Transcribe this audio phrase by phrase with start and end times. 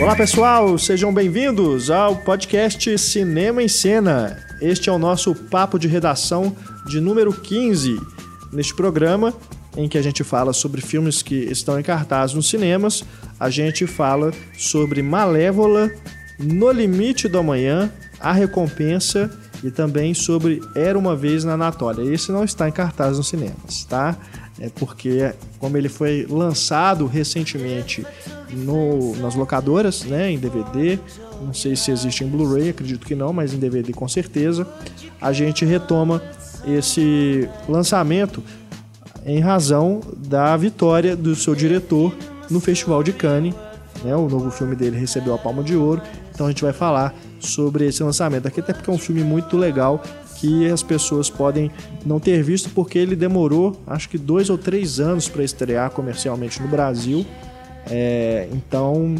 [0.00, 4.38] Olá pessoal, sejam bem-vindos ao podcast Cinema em Cena.
[4.60, 6.56] Este é o nosso papo de redação
[6.86, 8.00] de número 15.
[8.52, 9.34] Neste programa,
[9.76, 13.04] em que a gente fala sobre filmes que estão em cartaz nos cinemas,
[13.40, 15.90] a gente fala sobre Malévola,
[16.38, 19.28] No Limite do Amanhã, A Recompensa
[19.64, 22.14] e também sobre Era uma Vez na Anatólia.
[22.14, 24.16] Esse não está em cartaz nos cinemas, tá?
[24.60, 28.06] É porque, como ele foi lançado recentemente
[28.50, 30.98] no, nas locadoras, né, em DVD,
[31.42, 34.66] não sei se existe em Blu-ray, acredito que não, mas em DVD com certeza,
[35.20, 36.22] a gente retoma
[36.66, 38.42] esse lançamento
[39.24, 42.14] em razão da vitória do seu diretor
[42.50, 43.54] no Festival de Cannes.
[44.02, 46.00] Né, o novo filme dele recebeu a Palma de Ouro,
[46.32, 49.56] então a gente vai falar sobre esse lançamento aqui, até porque é um filme muito
[49.56, 50.02] legal
[50.36, 51.70] que as pessoas podem
[52.06, 56.62] não ter visto porque ele demorou acho que dois ou três anos para estrear comercialmente
[56.62, 57.26] no Brasil.
[57.90, 59.16] É, então,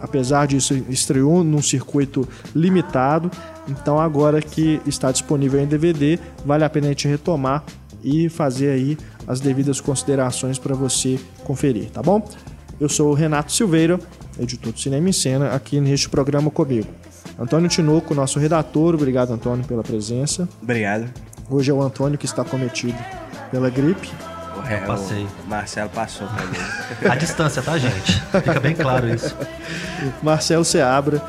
[0.00, 3.30] apesar disso, estreou num circuito limitado.
[3.68, 7.64] Então, agora que está disponível em DVD, vale a pena a gente retomar
[8.02, 12.26] e fazer aí as devidas considerações para você conferir, tá bom?
[12.80, 14.00] Eu sou o Renato Silveira,
[14.38, 16.88] editor do Cinema em Cena, aqui neste programa comigo.
[17.38, 20.48] Antônio Tinoco, nosso redator, obrigado Antônio pela presença.
[20.60, 21.08] Obrigado.
[21.48, 22.98] Hoje é o Antônio que está cometido
[23.50, 24.10] pela gripe.
[24.68, 25.26] É, passei.
[25.44, 26.56] o Marcelo passou pra mim.
[27.10, 28.20] A distância, tá, gente?
[28.20, 29.36] Fica bem claro isso.
[30.22, 31.22] Marcelo Seabra,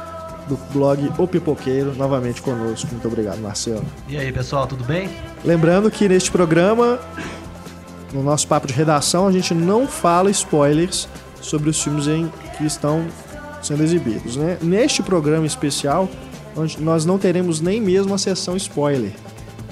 [0.47, 2.87] do blog O Pipoqueiro, novamente conosco.
[2.91, 3.85] Muito obrigado, Marcelo.
[4.07, 5.09] E aí, pessoal, tudo bem?
[5.43, 6.99] Lembrando que neste programa,
[8.13, 11.07] no nosso papo de redação, a gente não fala spoilers
[11.41, 13.05] sobre os filmes em que estão
[13.61, 14.35] sendo exibidos.
[14.35, 14.57] Né?
[14.61, 16.09] Neste programa especial,
[16.79, 19.11] nós não teremos nem mesmo a sessão spoiler,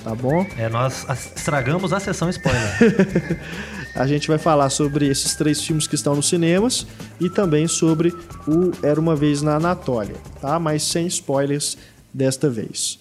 [0.03, 0.45] tá bom?
[0.57, 3.39] É, nós estragamos a sessão spoiler.
[3.95, 6.85] a gente vai falar sobre esses três filmes que estão nos cinemas
[7.19, 8.13] e também sobre
[8.47, 10.59] o Era uma vez na Anatólia, tá?
[10.59, 11.77] Mas sem spoilers
[12.13, 12.99] desta vez.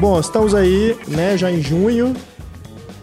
[0.00, 2.16] Bom, estamos aí, né, já em junho,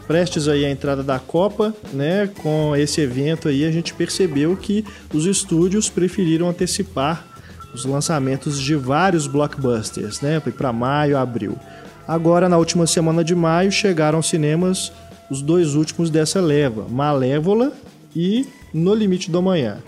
[0.07, 2.29] prestes aí a entrada da Copa, né?
[2.41, 7.27] Com esse evento aí a gente percebeu que os estúdios preferiram antecipar
[7.73, 10.39] os lançamentos de vários blockbusters, né?
[10.39, 11.57] Para maio, abril.
[12.07, 14.93] Agora, na última semana de maio, chegaram aos cinemas
[15.29, 17.73] os dois últimos dessa leva, Malévola
[18.15, 19.79] e No Limite do Amanhã.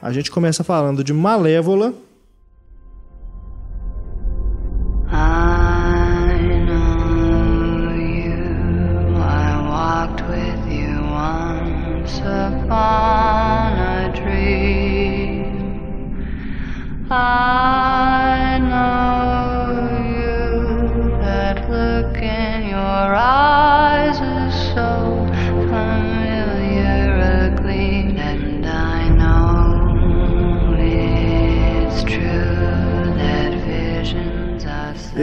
[0.00, 1.92] A gente começa falando de Malévola,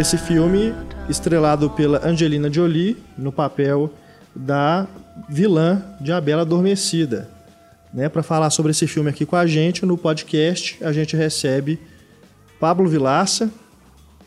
[0.03, 0.73] Esse filme,
[1.09, 3.89] estrelado pela Angelina Jolie, no papel
[4.35, 4.85] da
[5.29, 7.29] vilã de A Bela Adormecida.
[7.93, 11.79] Né, Para falar sobre esse filme aqui com a gente, no podcast, a gente recebe
[12.59, 13.49] Pablo Vilaça,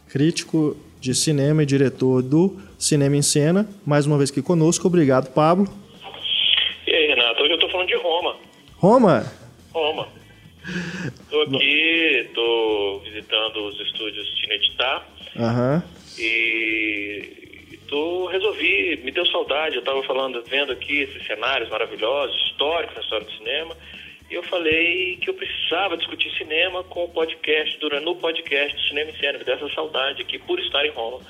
[0.08, 4.86] crítico de cinema e diretor do Cinema em Cena, mais uma vez aqui conosco.
[4.86, 5.68] Obrigado, Pablo.
[6.86, 7.42] E aí, Renato?
[7.42, 8.36] Hoje eu estou falando de Roma.
[8.78, 9.32] Roma?
[9.74, 10.08] Roma.
[11.20, 15.04] Estou aqui, estou visitando os estúdios Tinetitá
[15.38, 15.82] Aham.
[16.18, 22.96] E tu resolvi, me deu saudade, eu estava falando, vendo aqui esses cenários maravilhosos, históricos
[22.96, 23.76] na história do cinema,
[24.30, 29.10] e eu falei que eu precisava discutir cinema com o podcast, durante no podcast Cinema
[29.10, 31.20] em Cena, me deu essa saudade aqui por estar em Roma.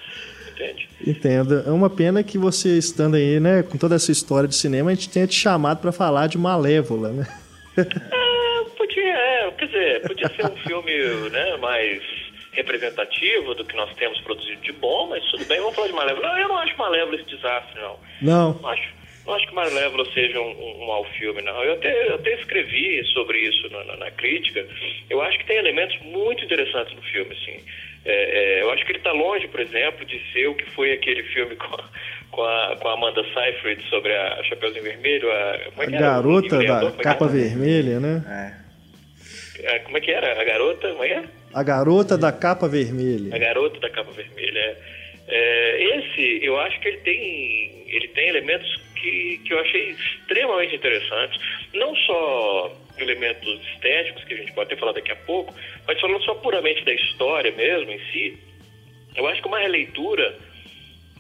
[0.51, 0.89] Entende?
[1.07, 1.63] Entendo.
[1.67, 4.95] É uma pena que você estando aí, né, com toda essa história de cinema, a
[4.95, 7.27] gente tenha te chamado para falar de Malévola, né?
[7.77, 10.93] É, podia, é, quer dizer, podia ser um filme,
[11.31, 12.26] né, mais
[12.57, 16.29] representativo do que nós temos produzido de bom, mas tudo bem, vamos falar de Malévola.
[16.29, 17.99] Não, eu não acho Malévola esse desastre, não.
[18.23, 18.55] Não.
[18.55, 18.95] Não acho,
[19.27, 21.63] não acho que Malévola seja um, um, um mau filme, não.
[21.63, 24.67] Eu até, eu até escrevi sobre isso na, na, na, crítica.
[25.11, 27.63] Eu acho que tem elementos muito interessantes no filme, assim.
[28.07, 30.93] É, é, eu acho que ele está longe, por exemplo, de ser o que foi
[30.93, 31.77] aquele filme com,
[32.31, 35.31] com, a, com a Amanda Seyfried sobre a Chapeuzinho Vermelho.
[35.31, 38.63] A, como é que a garota da capa vermelha, né?
[38.63, 38.67] É.
[39.81, 40.41] Como é que era?
[40.41, 40.89] A garota?
[40.89, 41.36] Como é que é?
[41.53, 43.35] A Garota da Capa Vermelha.
[43.35, 44.77] A Garota da Capa Vermelha, é.
[45.29, 45.99] é.
[45.99, 51.41] esse, eu acho que ele tem, ele tem elementos que, que eu achei extremamente interessantes.
[51.75, 55.55] Não só elementos estéticos, que a gente pode até falar daqui a pouco,
[55.87, 58.39] mas falando só puramente da história mesmo em si,
[59.15, 60.37] eu acho que uma releitura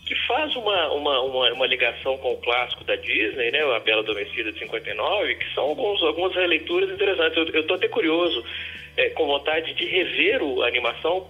[0.06, 4.02] que faz uma, uma, uma, uma, ligação com o clássico da Disney, né, A Bela
[4.02, 7.36] Adormecida de 59, que são alguns, algumas releituras interessantes.
[7.36, 8.44] Eu estou até curioso,
[8.96, 11.26] é, com vontade de rever a animação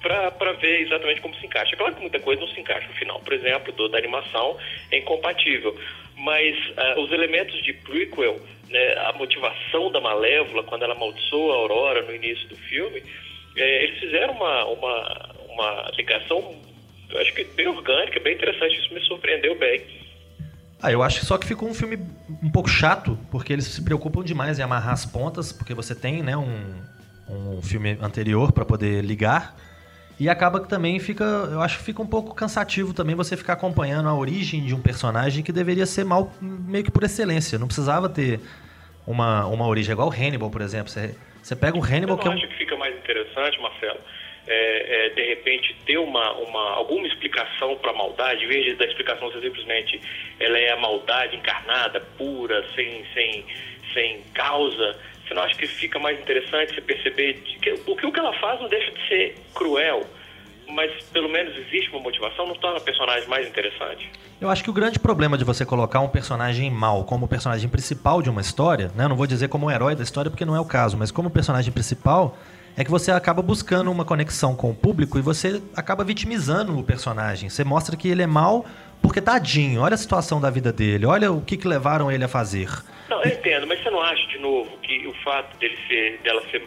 [0.00, 1.76] para ver exatamente como se encaixa.
[1.76, 2.88] Claro que muita coisa não se encaixa.
[2.90, 4.56] O final, por exemplo, do, da animação
[4.90, 5.78] é incompatível.
[6.16, 11.56] Mas uh, os elementos de prequel, né, a motivação da Malévola, quando ela amaldiçoa a
[11.58, 13.02] Aurora no início do filme,
[13.56, 16.54] é, eles fizeram uma, uma, uma ligação
[17.18, 19.82] acho que bem orgânica, bem interessante, isso me surpreendeu bem.
[20.82, 21.98] Ah, eu acho só que ficou um filme
[22.42, 26.22] um pouco chato, porque eles se preocupam demais em amarrar as pontas, porque você tem
[26.22, 26.82] né, um,
[27.30, 29.56] um filme anterior para poder ligar.
[30.18, 33.54] E acaba que também fica, eu acho que fica um pouco cansativo também você ficar
[33.54, 37.58] acompanhando a origem de um personagem que deveria ser mal meio que por excelência.
[37.58, 38.38] Não precisava ter
[39.06, 40.88] uma, uma origem, igual o Hannibal, por exemplo.
[40.88, 42.34] Você, você pega o Hannibal eu que é um...
[42.34, 44.00] acho que fica mais interessante, Marcelo,
[44.46, 48.84] é, é, de repente ter uma, uma, alguma explicação para a maldade, em vez da
[48.84, 50.00] explicação ser simplesmente
[50.38, 53.44] ela é a maldade encarnada, pura, sem, sem,
[53.94, 54.98] sem causa,
[55.30, 58.32] você não acha que fica mais interessante você perceber que o que, o que ela
[58.40, 60.04] faz não deixa de ser cruel,
[60.68, 64.10] mas pelo menos existe uma motivação, não torna o personagem mais interessante?
[64.40, 68.20] Eu acho que o grande problema de você colocar um personagem mal como personagem principal
[68.20, 69.06] de uma história, né?
[69.06, 71.30] não vou dizer como um herói da história porque não é o caso, mas como
[71.30, 72.36] personagem principal,
[72.76, 76.82] é que você acaba buscando uma conexão com o público e você acaba vitimizando o
[76.82, 77.48] personagem.
[77.48, 78.64] Você mostra que ele é mal
[79.02, 82.28] porque tadinho, olha a situação da vida dele, olha o que, que levaram ele a
[82.28, 82.68] fazer.
[83.08, 86.42] Não, eu entendo, mas você não acha, de novo, que o fato dele ser, dela
[86.50, 86.62] ser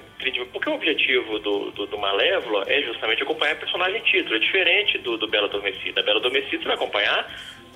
[0.51, 4.97] porque o objetivo do, do, do Malévola é justamente acompanhar o personagem título, é diferente
[5.00, 6.00] do, do Bela Adormecida.
[6.00, 7.30] A Bela Adormecida vai acompanhar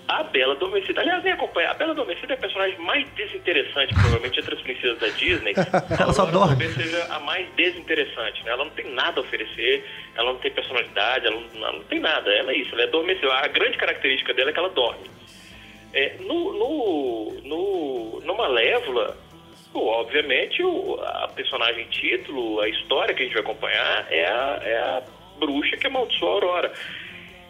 [0.08, 1.02] a Bela Adormecida.
[1.02, 1.72] Aliás, nem acompanhar.
[1.72, 5.54] A Bela Adormecida é a personagem mais desinteressante, provavelmente, entre as princesas da Disney.
[6.00, 6.56] ela só dorme.
[6.56, 8.44] Talvez seja a mais desinteressante.
[8.44, 8.52] Né?
[8.52, 12.00] Ela não tem nada a oferecer, ela não tem personalidade, ela não, ela não tem
[12.00, 12.32] nada.
[12.32, 13.34] Ela é isso, ela é adormecida.
[13.34, 15.10] A grande característica dela é que ela dorme.
[15.94, 19.18] É, no, no, no, no Malévola,
[19.74, 24.78] obviamente, o, a personagem título, a história que a gente vai acompanhar é a, é
[24.78, 25.04] a
[25.40, 26.74] bruxa que amaldiçoou a Aurora.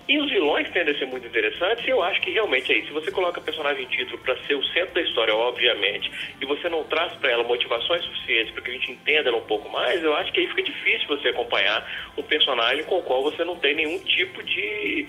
[0.08, 2.88] E os vilões tendem a ser muito interessantes, e eu acho que realmente é isso.
[2.88, 6.10] Se você coloca a personagem título para ser o centro da história, obviamente,
[6.40, 9.46] e você não traz para ela motivações suficientes para que a gente entenda ela um
[9.46, 11.86] pouco mais, eu acho que aí fica difícil você acompanhar
[12.18, 15.08] um personagem com o qual você não tem nenhum tipo de.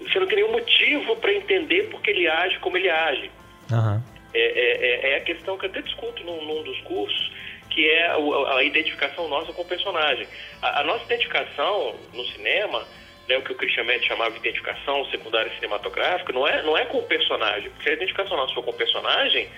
[0.00, 3.30] Você não tem nenhum motivo para entender porque ele age como ele age.
[3.70, 4.02] Uhum.
[4.32, 7.32] É, é, é, a questão que eu até discuto num, num dos cursos,
[7.70, 8.16] que é a,
[8.56, 10.26] a, identificação nossa com o personagem.
[10.62, 12.86] A, a nossa identificação no cinema
[13.28, 16.84] né, o que o Christian Mendes chamava de identificação secundária cinematográfica, não é, não é
[16.86, 17.70] com o personagem.
[17.70, 19.48] Porque se a identificação nossa for com o personagem,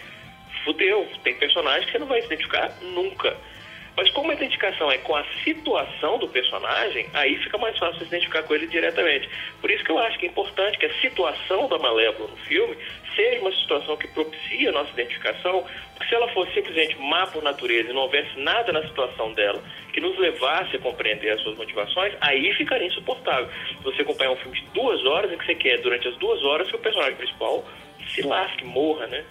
[0.65, 1.09] fudeu.
[1.23, 3.37] Tem personagem que você não vai se identificar nunca.
[3.99, 8.05] Mas como a identificação é com a situação do personagem, aí fica mais fácil se
[8.05, 9.29] identificar com ele diretamente.
[9.61, 12.77] Por isso que eu acho que é importante que a situação da Malévola no filme
[13.17, 17.43] seja uma situação que propicia a nossa identificação, porque se ela fosse simplesmente má por
[17.43, 19.61] natureza e não houvesse nada na situação dela
[19.93, 23.49] que nos levasse a compreender as suas motivações, aí ficaria insuportável.
[23.83, 26.71] Você acompanhar um filme de duas horas em que você quer, durante as duas horas,
[26.71, 27.65] que o personagem principal
[28.15, 29.25] se lasque, morra, né?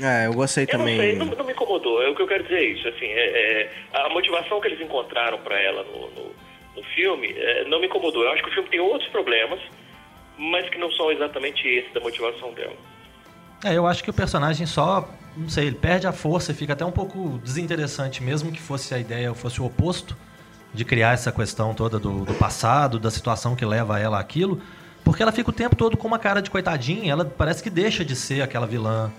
[0.00, 0.96] É, eu gostei eu também.
[0.96, 2.02] Não, sei, não, não, me incomodou.
[2.02, 2.88] É o que eu quero dizer é isso.
[2.88, 6.34] Assim, é, é a motivação que eles encontraram para ela no, no,
[6.76, 8.22] no filme é, não me incomodou.
[8.22, 9.60] Eu acho que o filme tem outros problemas,
[10.38, 12.76] mas que não são exatamente esse da motivação dela.
[13.64, 16.72] É, eu acho que o personagem só, não sei, ele perde a força e fica
[16.72, 20.16] até um pouco desinteressante, mesmo que fosse a ideia, fosse o oposto
[20.74, 24.60] de criar essa questão toda do, do passado, da situação que leva ela àquilo,
[25.04, 28.04] porque ela fica o tempo todo com uma cara de coitadinha, ela parece que deixa
[28.04, 29.12] de ser aquela vilã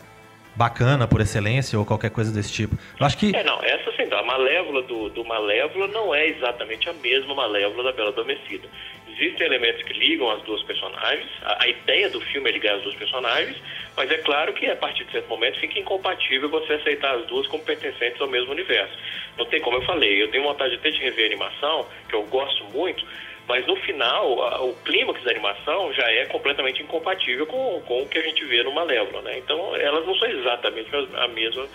[0.56, 2.78] bacana por excelência ou qualquer coisa desse tipo.
[3.00, 3.36] Eu acho que.
[3.36, 7.84] É, não, essa sim, a Malévola do, do Malévola não é exatamente a mesma Malévola
[7.84, 8.68] da Bela Adormecida.
[9.08, 12.82] Existem elementos que ligam as duas personagens, a, a, ideia do filme é ligar as
[12.82, 13.56] duas personagens,
[13.96, 17.46] mas é claro que a partir de certo momento fica incompatível você aceitar as duas
[17.48, 18.98] como pertencentes ao mesmo universo.
[19.38, 22.24] Não tem como eu falei, eu tenho vontade até de rever a animação, que eu
[22.24, 23.06] gosto muito,
[23.48, 28.08] mas no final, a, o clímax da animação já é completamente incompatível com, com o
[28.08, 29.38] que a gente vê no Malévola, né?
[29.38, 31.68] Então, elas não são exatamente a mesma,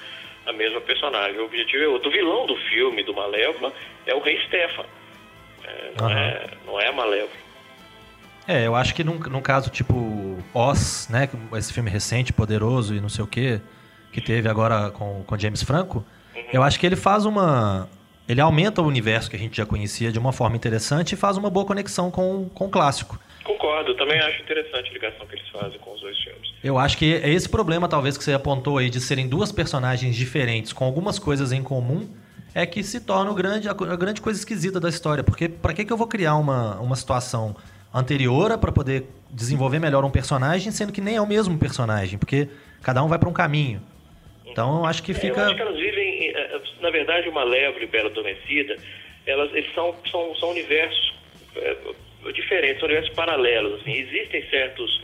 [0.47, 1.39] a mesma personagem.
[1.39, 2.09] O objetivo é outro.
[2.09, 3.73] O vilão do filme, do Malévola,
[4.07, 4.85] é o Rei Stefan.
[5.65, 6.13] É, não, uhum.
[6.13, 7.49] é, não é a Malévola.
[8.47, 11.29] É, eu acho que num, num caso tipo Oz, né?
[11.55, 13.61] Esse filme recente, poderoso e não sei o quê,
[14.11, 16.03] que teve agora com, com James Franco,
[16.35, 16.43] uhum.
[16.51, 17.87] eu acho que ele faz uma,
[18.29, 21.39] ele aumenta o universo que a gente já conhecia de uma forma interessante e faz
[21.39, 23.19] uma boa conexão com, com o clássico.
[23.43, 26.53] Concordo, também acho interessante a ligação que eles fazem com os dois filmes.
[26.63, 30.15] Eu acho que é esse problema, talvez, que você apontou aí, de serem duas personagens
[30.15, 32.07] diferentes, com algumas coisas em comum,
[32.55, 35.25] é que se torna grande, a, grande coisa esquisita da história.
[35.25, 37.57] Porque para que, que eu vou criar uma, uma situação
[37.95, 42.49] anterior para poder desenvolver melhor um personagem, sendo que nem é o mesmo personagem, porque
[42.83, 43.81] cada um vai para um caminho.
[44.51, 45.41] Então eu acho que fica.
[45.41, 48.77] É, eu acho que elas vivem, eh, eh, na verdade, uma Malévola e Bela Adormecida,
[49.27, 51.15] elas, eles são, são, são universos
[51.57, 51.77] é,
[52.33, 53.81] diferentes, são universos paralelos.
[53.81, 53.93] Assim.
[53.93, 55.01] Existem certos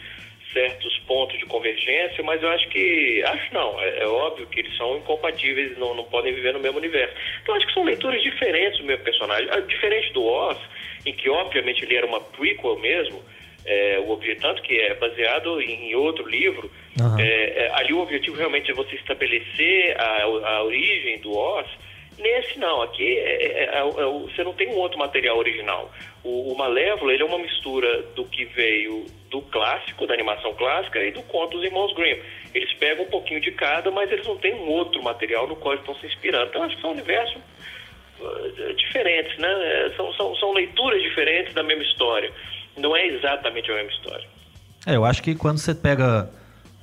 [0.54, 3.22] certos pontos de convergência, mas eu acho que.
[3.24, 6.78] Acho não, é, é óbvio que eles são incompatíveis, não, não podem viver no mesmo
[6.78, 7.14] universo.
[7.42, 9.48] Então acho que são leituras diferentes do mesmo personagem.
[9.66, 10.58] Diferente do Oz,
[11.04, 13.22] em que obviamente ele era uma prequel mesmo,
[13.66, 16.70] é, o tanto que é baseado em outro livro,
[17.00, 17.18] uhum.
[17.18, 21.66] é, ali o objetivo realmente é você estabelecer a, a origem do Oz.
[22.18, 25.90] Nesse não, aqui é, é, é, você não tem um outro material original.
[26.22, 31.02] O, o Malévolo ele é uma mistura do que veio do clássico, da animação clássica
[31.02, 32.20] e do conto dos Irmãos Grimm.
[32.54, 35.74] Eles pegam um pouquinho de cada, mas eles não têm um outro material no qual
[35.74, 36.50] estão se inspirando.
[36.50, 37.36] Então acho que são universos
[38.20, 39.48] uh, diferentes, né?
[39.48, 42.30] É, são, são, são leituras diferentes da mesma história.
[42.76, 44.28] Não é exatamente a mesma história.
[44.86, 46.30] É, eu acho que quando você pega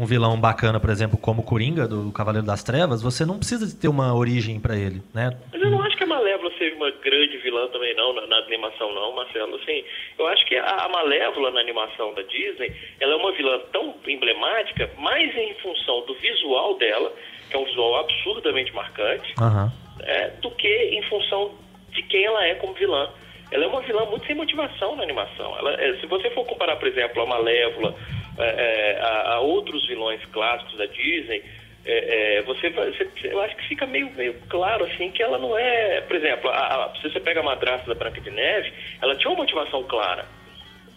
[0.02, 3.70] um vilão bacana, por exemplo, como o Coringa, do Cavaleiro das Trevas, você não precisa
[3.80, 5.38] ter uma origem para ele, né?
[5.54, 8.38] Mas eu não acho que a Malévola seja uma grande vilã também, não, na, na
[8.38, 9.56] animação, não, Marcelo.
[9.58, 9.84] Assim,
[10.18, 13.94] eu acho que a, a, Malévola na animação da Disney, ela é uma vilã tão
[14.08, 17.14] emblemática, mais em função do visual dela,
[17.52, 19.72] que é um visual absurdamente marcante, uhum.
[20.02, 21.52] é, do que em função
[21.92, 23.08] de quem ela é como vilã.
[23.52, 25.58] Ela é uma vilã muito sem motivação na animação.
[25.60, 27.96] Ela, é, se você for comparar, por exemplo, a Malévola
[28.38, 31.44] é, é, a, a, outros vilões clássicos da Disney,
[31.86, 35.58] é, é, você, você, eu acho que fica meio, meio claro assim que ela não
[35.58, 39.16] é, por exemplo, a, a, se você pega a madrasta da Branca de Neve, ela
[39.16, 40.26] tinha uma motivação clara.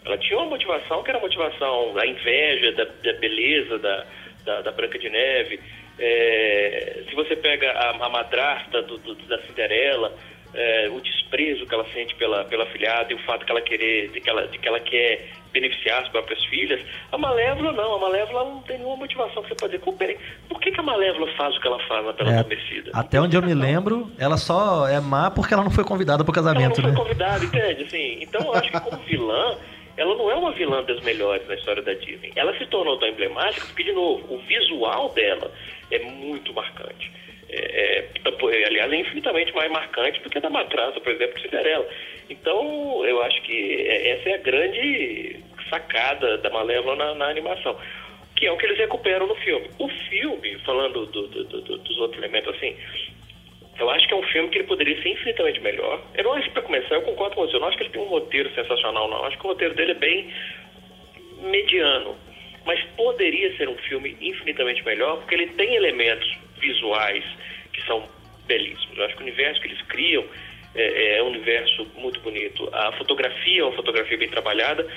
[0.05, 4.05] Ela tinha uma motivação que era a motivação da inveja, da, da beleza da,
[4.45, 5.59] da, da, Branca de Neve.
[5.97, 10.13] É, se você pega a, madrasta do, do, da Cinderela,
[10.55, 14.09] é, o desprezo que ela sente pela, pela filhada e o fato que ela querer,
[14.09, 16.81] de que ela, de que ela quer beneficiar as próprias filhas.
[17.11, 20.17] A Malévola não, a Malévola não tem nenhuma motivação que você pode dizer, peraí,
[20.49, 22.91] por que, que a Malévola faz o que ela faz na Pela é, Adormecida?
[22.93, 26.31] Até onde eu me lembro, ela só é má porque ela não foi convidada para
[26.31, 27.09] o casamento, ela não foi né?
[27.09, 27.83] convidada, entende?
[27.83, 29.57] Assim, então eu acho que como vilã,
[29.97, 32.33] ela não é uma vilã das melhores na história da Disney.
[32.35, 35.51] Ela se tornou tão emblemática porque, de novo, o visual dela
[35.89, 37.11] é muito marcante.
[37.55, 41.87] É, é, aliás, é infinitamente mais marcante do que a da Matraça, por exemplo, Cinderela.
[42.29, 47.77] Então, eu acho que é, essa é a grande sacada da Malévola na, na animação,
[48.35, 49.69] que é o que eles recuperam no filme.
[49.79, 52.75] O filme, falando do, do, do, dos outros elementos assim,
[53.79, 56.01] eu acho que é um filme que ele poderia ser infinitamente melhor.
[56.13, 58.01] Eu não acho para começar, eu concordo com você, eu não acho que ele tem
[58.01, 59.17] um roteiro sensacional, não.
[59.19, 60.33] Eu acho que o roteiro dele é bem
[61.41, 62.15] mediano.
[62.65, 67.23] Mas poderia ser um filme infinitamente melhor, porque ele tem elementos visuais
[67.73, 68.07] que são
[68.45, 68.97] belíssimos.
[68.97, 70.25] Eu acho que o universo que eles criam
[70.75, 72.69] é, é um universo muito bonito.
[72.73, 74.87] A fotografia é uma fotografia bem trabalhada,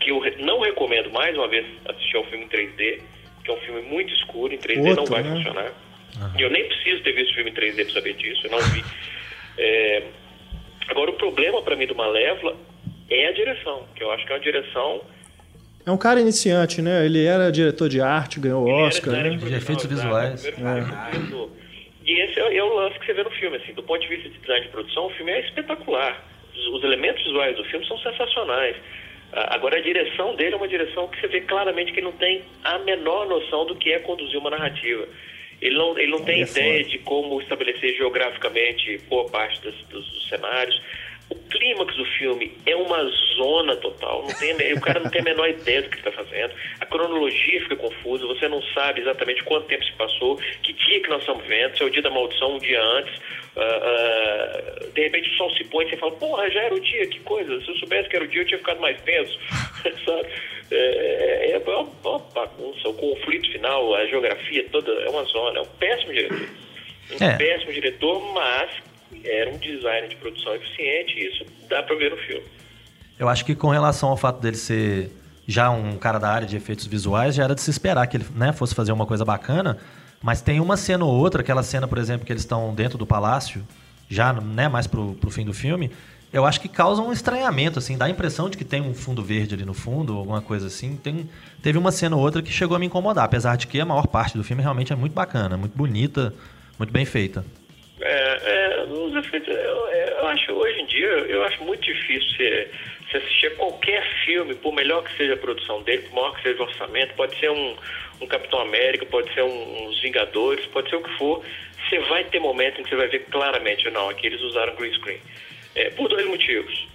[0.00, 3.00] que eu não recomendo mais uma vez assistir ao filme em 3D,
[3.42, 5.36] que é um filme muito escuro, em 3D Outro, não vai né?
[5.36, 5.72] funcionar.
[6.16, 6.40] Uhum.
[6.40, 8.84] Eu nem preciso ter visto o filme em 3D para saber disso, eu não vi.
[9.58, 10.02] É...
[10.88, 12.56] Agora, o problema para mim do Malévola
[13.08, 15.02] é a direção, que eu acho que é uma direção
[15.86, 17.04] é um cara iniciante, né?
[17.04, 19.30] Ele era diretor de arte, ganhou o Oscar, né?
[19.30, 20.46] De efeitos visuais.
[20.46, 20.52] É.
[22.06, 23.72] E esse é, é, o lance que você vê no filme, assim.
[23.74, 26.22] Do ponto de vista de design de produção, o filme é espetacular.
[26.54, 28.76] Os, os elementos visuais do filme são sensacionais.
[29.32, 32.42] Agora, a direção dele é uma direção que você vê claramente que ele não tem
[32.62, 35.08] a menor noção do que é conduzir uma narrativa.
[35.60, 36.90] Ele não, ele não tem é ideia foda.
[36.90, 40.80] de como estabelecer geograficamente boa parte dos, dos cenários.
[41.30, 43.02] O clímax do filme é uma
[43.36, 44.22] zona total.
[44.22, 46.52] Não tem, o cara não tem a menor ideia do que está fazendo.
[46.80, 48.26] A cronologia fica confusa.
[48.26, 51.82] Você não sabe exatamente quanto tempo se passou, que dia que nós estamos vendo, se
[51.82, 53.16] é o dia da maldição, um dia antes.
[53.56, 56.80] Uh, uh, de repente o sol se põe e você fala, porra, já era o
[56.80, 57.60] dia, que coisa.
[57.62, 59.38] Se eu soubesse que era o dia, eu tinha ficado mais tenso.
[60.04, 60.28] sabe?
[60.70, 62.88] É, é, é, uma, uma bagunça.
[62.88, 65.60] O conflito final, a geografia toda é uma zona.
[65.60, 66.48] É um péssimo diretor.
[67.20, 67.36] Um é.
[67.36, 68.70] péssimo diretor, mas
[69.24, 72.44] era um design de produção eficiente e isso dá para ver no filme.
[73.18, 75.10] Eu acho que com relação ao fato dele ser
[75.46, 78.26] já um cara da área de efeitos visuais, já era de se esperar que ele
[78.34, 79.78] né, fosse fazer uma coisa bacana,
[80.22, 83.06] mas tem uma cena ou outra, aquela cena, por exemplo, que eles estão dentro do
[83.06, 83.62] palácio,
[84.08, 85.90] já né, mais pro, pro fim do filme,
[86.34, 89.22] eu acho que causa um estranhamento, assim, dá a impressão de que tem um fundo
[89.22, 90.96] verde ali no fundo, alguma coisa assim.
[90.96, 91.30] Tem,
[91.62, 94.08] teve uma cena ou outra que chegou a me incomodar, apesar de que a maior
[94.08, 96.34] parte do filme realmente é muito bacana, muito bonita,
[96.76, 97.44] muito bem feita.
[98.00, 102.70] É, é, os efeitos, eu, eu, acho, hoje em dia, eu acho muito difícil você,
[103.08, 106.62] você assistir qualquer filme, por melhor que seja a produção dele, por maior que seja
[106.62, 107.76] o orçamento, pode ser um,
[108.20, 111.44] um Capitão América, pode ser um, uns Vingadores, pode ser o que for,
[111.88, 114.92] você vai ter momentos em que você vai ver claramente, não, aqui eles usaram green
[114.94, 115.20] screen.
[115.74, 116.93] É, por dois motivos.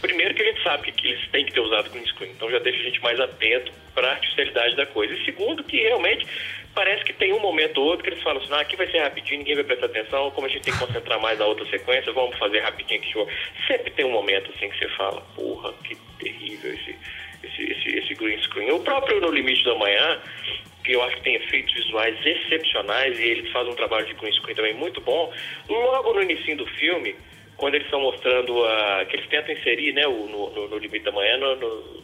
[0.00, 2.58] Primeiro que a gente sabe que eles têm que ter usado green screen, então já
[2.60, 5.12] deixa a gente mais atento para a artificialidade da coisa.
[5.12, 6.26] E segundo que realmente
[6.72, 9.00] parece que tem um momento ou outro que eles falam assim, ah, aqui vai ser
[9.00, 12.12] rapidinho, ninguém vai prestar atenção, como a gente tem que concentrar mais na outra sequência,
[12.12, 13.12] vamos fazer rapidinho aqui.
[13.66, 16.96] Sempre tem um momento assim que você fala, porra, que terrível esse,
[17.42, 18.70] esse, esse, esse green screen.
[18.70, 20.20] O próprio No Limite da Manhã,
[20.84, 24.32] que eu acho que tem efeitos visuais excepcionais e eles fazem um trabalho de green
[24.34, 25.32] screen também muito bom,
[25.68, 27.16] logo no início do filme
[27.58, 31.12] quando eles estão mostrando a, que eles tentam inserir né, o, no, no, Limite da
[31.12, 31.56] Manhã no,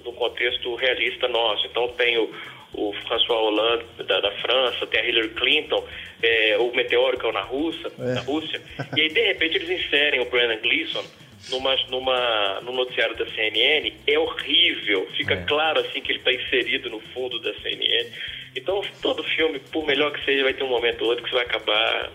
[0.05, 1.65] no, contexto realista nosso.
[1.67, 2.29] Então tem o,
[2.75, 5.87] o François Hollande da, da, França, tem a Hillary Clinton,
[6.21, 8.15] é, o meteoro que é na Rússia, é.
[8.15, 8.61] na Rússia,
[8.97, 11.05] e aí de repente eles inserem o Brandon Gleeson
[11.51, 15.45] numa, numa, no noticiário da CNN, é horrível, fica é.
[15.45, 18.11] claro assim que ele está inserido no fundo da CNN.
[18.57, 21.37] Então todo filme, por melhor que seja, vai ter um momento ou outro que você
[21.37, 22.11] vai acabar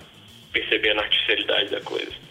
[0.51, 2.28] percebendo a artificialidade da coisa.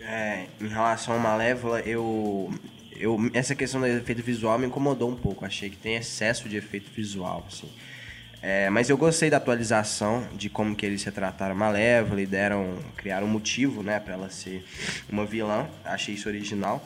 [0.00, 2.52] É, em relação ao Malévola, eu,
[2.96, 5.44] eu essa questão do efeito visual me incomodou um pouco.
[5.44, 7.68] Achei que tem excesso de efeito visual, assim.
[8.42, 12.78] É, mas eu gostei da atualização de como que eles retrataram a Malévola e deram,
[12.96, 14.64] criaram um motivo, né, para ela ser
[15.10, 15.68] uma vilã.
[15.84, 16.82] Achei isso original.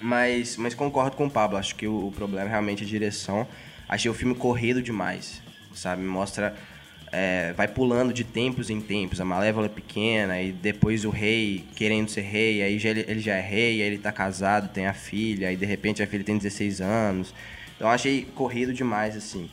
[0.00, 1.58] Mas, mas concordo com o Pablo.
[1.58, 3.46] Acho que o, o problema é realmente a direção.
[3.88, 5.42] Achei o filme corrido demais,
[5.74, 6.02] sabe?
[6.02, 6.54] Mostra
[7.12, 9.20] é, vai pulando de tempos em tempos.
[9.20, 13.34] A Malévola é pequena, e depois o rei querendo ser rei, aí já, ele já
[13.34, 16.36] é rei, aí ele tá casado, tem a filha, aí de repente a filha tem
[16.36, 17.34] 16 anos.
[17.76, 19.48] Então achei corrido demais, assim.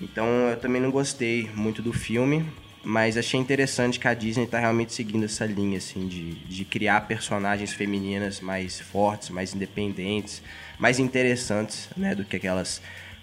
[0.00, 2.44] Então eu também não gostei muito do filme,
[2.82, 7.02] mas achei interessante que a Disney tá realmente seguindo essa linha, assim, de, de criar
[7.02, 10.42] personagens femininas mais fortes, mais independentes,
[10.78, 12.80] mais interessantes, né, do que aquelas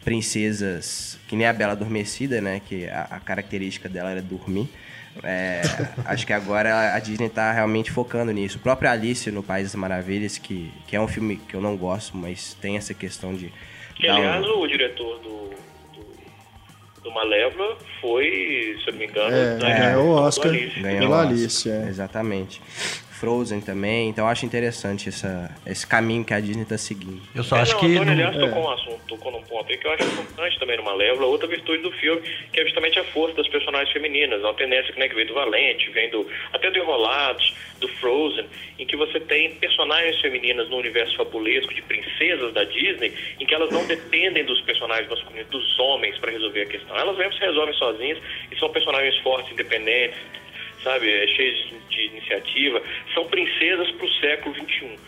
[0.08, 2.62] princesas, que nem a Bela Adormecida, né?
[2.66, 4.70] Que a, a característica dela era dormir.
[5.22, 5.62] É,
[6.06, 8.58] acho que agora a Disney está realmente focando nisso.
[8.58, 11.76] O próprio Alice no País das Maravilhas, que, que é um filme que eu não
[11.76, 13.52] gosto, mas tem essa questão de.
[13.98, 14.62] Que, aliás, um...
[14.62, 15.50] o diretor do,
[15.94, 21.70] do, do Malévola foi, se eu não me engano, é, é, o Oscar ganhou Alice.
[21.70, 21.86] É.
[21.90, 22.62] Exatamente.
[23.20, 24.10] Frozen também.
[24.10, 27.22] Então eu acho interessante essa, esse caminho que a Disney está seguindo.
[27.36, 27.96] Eu só é, acho não, que.
[27.96, 30.92] Antônio, aliás, tocou, um assunto, tocou num ponto aí que eu acho importante também numa
[30.92, 31.28] Malévola.
[31.28, 34.42] Outra virtude do filme, que é justamente a força das personagens femininas.
[34.42, 37.88] É uma tendência que, né, que vem do Valente, vem do, até do Enrolados, do
[37.88, 38.46] Frozen,
[38.80, 43.54] em que você tem personagens femininas no universo fabulesco de princesas da Disney, em que
[43.54, 46.96] elas não dependem dos personagens masculinos, dos homens, para resolver a questão.
[46.96, 48.20] Elas mesmas se resolvem sozinhas
[48.52, 50.18] e são personagens fortes, independentes,
[50.84, 52.82] sabe, é cheios de iniciativa,
[53.14, 55.00] são princesas para o século XXI.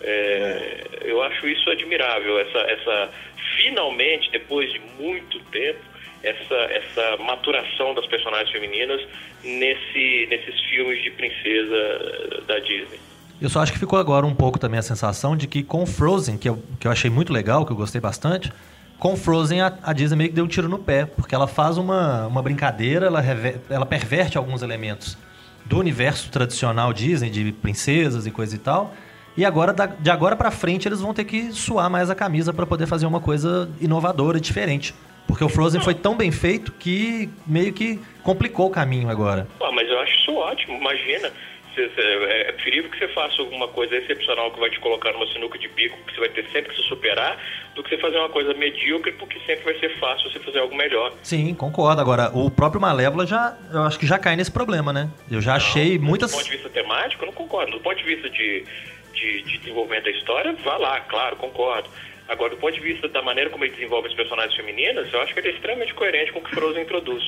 [0.00, 3.10] É, eu acho isso admirável, essa, essa
[3.56, 5.80] finalmente, depois de muito tempo,
[6.22, 9.00] essa, essa maturação das personagens femininas
[9.44, 12.98] nesse, nesses filmes de princesa da Disney.
[13.40, 16.38] Eu só acho que ficou agora um pouco também a sensação de que com Frozen,
[16.38, 18.50] que eu, que eu achei muito legal, que eu gostei bastante,
[18.98, 21.78] com Frozen a, a Disney meio que deu um tiro no pé, porque ela faz
[21.78, 25.16] uma, uma brincadeira, ela, rever, ela perverte alguns elementos
[25.64, 28.94] do universo tradicional Disney, de princesas e coisa e tal.
[29.36, 32.64] E agora, de agora para frente, eles vão ter que suar mais a camisa para
[32.64, 34.94] poder fazer uma coisa inovadora diferente.
[35.26, 39.46] Porque o Frozen foi tão bem feito que meio que complicou o caminho agora.
[39.60, 41.30] Ah, mas eu acho isso ótimo, imagina.
[41.78, 45.58] É, é preferível que você faça alguma coisa excepcional que vai te colocar numa sinuca
[45.58, 47.38] de bico, que você vai ter sempre que se superar,
[47.74, 50.74] do que você fazer uma coisa medíocre, porque sempre vai ser fácil você fazer algo
[50.74, 51.12] melhor.
[51.22, 52.00] Sim, concordo.
[52.00, 55.10] Agora, o próprio Malévola já, eu acho que já cai nesse problema, né?
[55.30, 56.30] Eu já não, achei muitas.
[56.30, 57.72] Do ponto de vista temático, eu não concordo.
[57.72, 58.64] Do ponto de vista de,
[59.12, 61.90] de, de desenvolvimento da história, vá lá, claro, concordo.
[62.28, 65.32] Agora, do ponto de vista da maneira como ele desenvolve as personagens femininas, eu acho
[65.32, 67.22] que ele é extremamente coerente com o que Frozen introduz.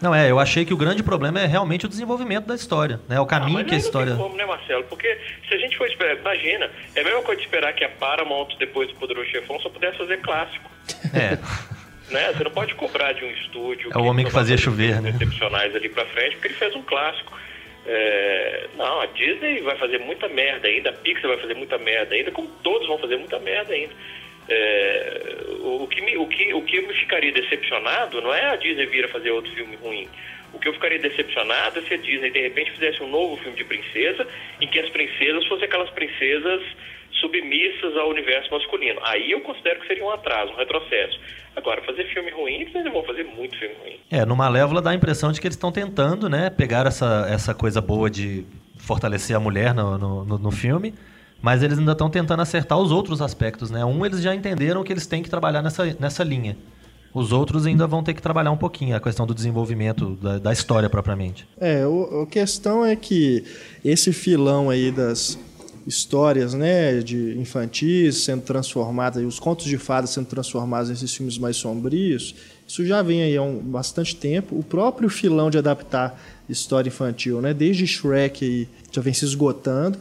[0.00, 3.18] Não, é, eu achei que o grande problema é realmente o desenvolvimento da história, né?
[3.20, 4.12] O caminho ah, que a história.
[4.12, 4.84] Não tem como, né, Marcelo?
[4.84, 7.88] Porque se a gente for esperar, imagina, é a mesma coisa de esperar que a
[7.88, 10.70] Paramount, depois do Poderoso Chefão, só pudesse fazer clássico.
[11.12, 11.38] É.
[12.12, 12.32] né?
[12.32, 13.90] Você não pode cobrar de um estúdio.
[13.92, 15.10] É o homem que fazia chover, né?
[15.10, 17.36] Excepcionais ali pra frente, porque ele fez um clássico.
[17.86, 18.66] É...
[18.76, 22.30] Não, a Disney vai fazer muita merda ainda, a Pixar vai fazer muita merda ainda,
[22.30, 23.94] como todos vão fazer muita merda ainda.
[24.48, 28.86] É, o, que me, o, que, o que me ficaria decepcionado não é a Disney
[28.86, 30.08] vir a fazer outro filme ruim.
[30.52, 33.56] O que eu ficaria decepcionado é se a Disney de repente fizesse um novo filme
[33.56, 34.26] de princesa,
[34.60, 36.62] em que as princesas fossem aquelas princesas
[37.12, 39.00] submissas ao universo masculino.
[39.02, 41.20] Aí eu considero que seria um atraso, um retrocesso.
[41.54, 44.00] Agora, fazer filme ruim, eles vão fazer muito filme ruim.
[44.10, 47.54] É, no Malévola dá a impressão de que eles estão tentando, né, pegar essa, essa
[47.54, 48.46] coisa boa de
[48.78, 50.94] fortalecer a mulher no, no, no filme
[51.40, 53.84] mas eles ainda estão tentando acertar os outros aspectos, né?
[53.84, 56.56] Um, eles já entenderam que eles têm que trabalhar nessa, nessa linha.
[57.14, 60.52] Os outros ainda vão ter que trabalhar um pouquinho a questão do desenvolvimento da, da
[60.52, 61.48] história propriamente.
[61.58, 63.44] É, o, a questão é que
[63.84, 65.38] esse filão aí das,
[65.88, 71.56] histórias, né, de infantis sendo transformadas, os contos de fadas sendo transformados nesses filmes mais
[71.56, 72.34] sombrios,
[72.66, 74.58] isso já vem aí há um, bastante tempo.
[74.58, 79.98] O próprio filão de adaptar história infantil, né, desde Shrek aí, já vem se esgotando,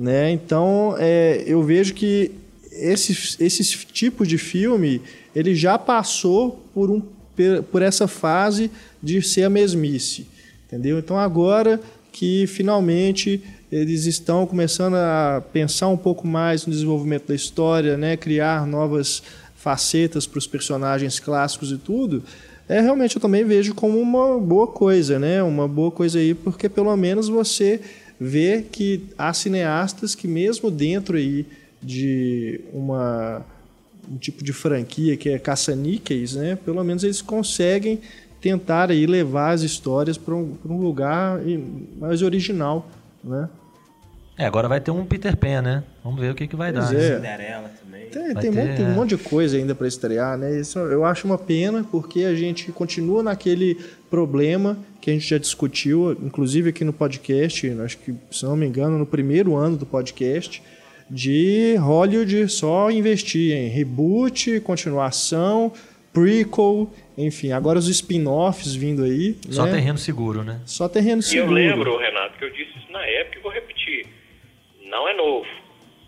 [0.00, 0.30] né?
[0.30, 2.32] Então, é, eu vejo que
[2.72, 5.02] esse, esse tipo de filme
[5.36, 7.02] ele já passou por, um,
[7.70, 8.70] por essa fase
[9.02, 10.26] de ser a mesmice,
[10.66, 10.98] entendeu?
[10.98, 11.78] Então agora
[12.10, 18.16] que finalmente eles estão começando a pensar um pouco mais no desenvolvimento da história, né?
[18.16, 19.22] criar novas
[19.54, 22.24] facetas para os personagens clássicos e tudo,
[22.66, 25.42] é realmente eu também vejo como uma boa coisa, né?
[25.42, 27.80] Uma boa coisa aí, porque pelo menos você
[28.20, 31.46] vê que há cineastas que mesmo dentro aí
[31.82, 33.42] de uma
[34.10, 36.58] um tipo de franquia que é caça-níqueis, né?
[36.64, 38.00] Pelo menos eles conseguem
[38.40, 41.40] tentar aí levar as histórias para um, um, lugar
[41.98, 42.90] mais original,
[43.22, 43.48] né?
[44.40, 45.84] É, agora vai ter um Peter Pan, né?
[46.02, 46.96] Vamos ver o que, que vai pois dar.
[46.96, 47.16] É.
[47.16, 48.06] Cinderela também.
[48.06, 48.86] Tem, tem, ter, é.
[48.86, 50.58] um monte de coisa ainda para estrear, né?
[50.58, 55.36] Isso eu acho uma pena, porque a gente continua naquele problema que a gente já
[55.36, 59.84] discutiu, inclusive aqui no podcast, acho que, se não me engano, no primeiro ano do
[59.84, 60.62] podcast,
[61.10, 65.70] de Hollywood só investir em reboot, continuação,
[66.14, 69.36] prequel, enfim, agora os spin-offs vindo aí.
[69.50, 69.72] Só né?
[69.72, 70.62] terreno seguro, né?
[70.64, 71.58] Só terreno seguro.
[71.58, 74.19] E eu lembro, Renato, que eu disse isso na época e vou repetir.
[74.90, 75.46] Não é novo.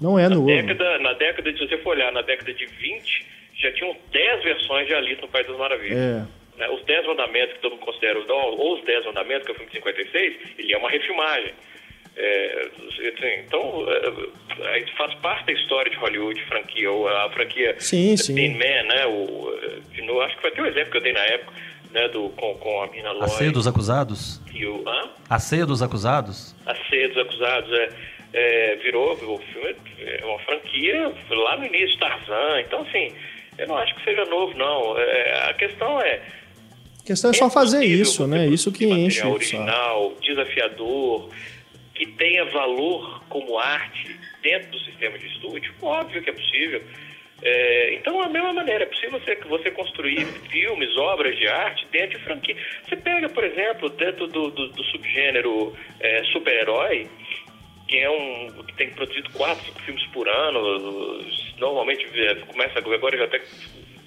[0.01, 0.47] Não é na novo.
[0.47, 4.43] Década, na década de, se você for olhar, na década de 20, já tinham 10
[4.43, 5.97] versões de Alice no País das Maravilhas.
[5.97, 6.59] É.
[6.59, 6.69] Né?
[6.69, 9.71] Os 10 Mandamentos, que todo mundo considera, ou os 10 Mandamentos, que é o filme
[9.71, 11.55] de 56, ele é uma refilmagem.
[12.15, 18.17] É, assim, então, é, faz parte da história de Hollywood, franquia, ou a franquia sim,
[18.19, 18.35] sim.
[18.51, 19.07] Man, né?
[19.07, 19.51] O,
[20.23, 21.53] acho que vai ter um exemplo que eu dei na época,
[21.91, 22.09] né?
[22.09, 23.25] Do, com, com a Mina Lloyd.
[23.25, 24.41] A ceia dos acusados?
[24.53, 25.11] E o, hã?
[25.29, 26.55] A ceia dos acusados?
[26.67, 27.89] A ceia dos acusados, é.
[28.33, 32.61] É virou, o filme é uma franquia lá no início, Tarzan.
[32.61, 33.13] Então, assim,
[33.59, 34.99] eu não acho que seja novo, não.
[34.99, 36.21] É, a questão é.
[37.01, 38.47] A questão é só fazer isso, né?
[38.47, 39.27] Isso que enche.
[39.27, 41.29] original, desafiador
[41.95, 46.83] que tenha valor como arte dentro do sistema de estúdio, óbvio que é possível.
[47.45, 52.19] É, então, da mesma maneira, é possível você, você construir filmes, obras de arte dentro
[52.19, 52.57] de franquia.
[52.89, 57.09] Você pega, por exemplo, dentro do, do, do subgênero é, super-herói,
[57.93, 61.23] que é um que tem produzido quatro, cinco filmes por ano,
[61.59, 63.39] normalmente é, começa agora já está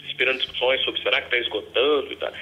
[0.07, 2.33] esperando discussões sobre será que está esgotando e tal.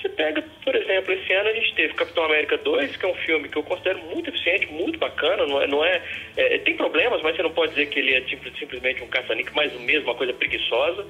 [0.00, 3.14] Você pega, por exemplo, esse ano a gente teve Capitão América 2, que é um
[3.16, 6.02] filme que eu considero muito eficiente, muito bacana, não é, não é,
[6.38, 8.24] é tem problemas, mas você não pode dizer que ele é
[8.58, 11.06] simplesmente um caça-níquel, mas o mesmo, uma coisa preguiçosa.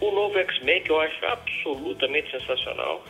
[0.00, 3.04] O novo X-Men, que eu acho absolutamente sensacional.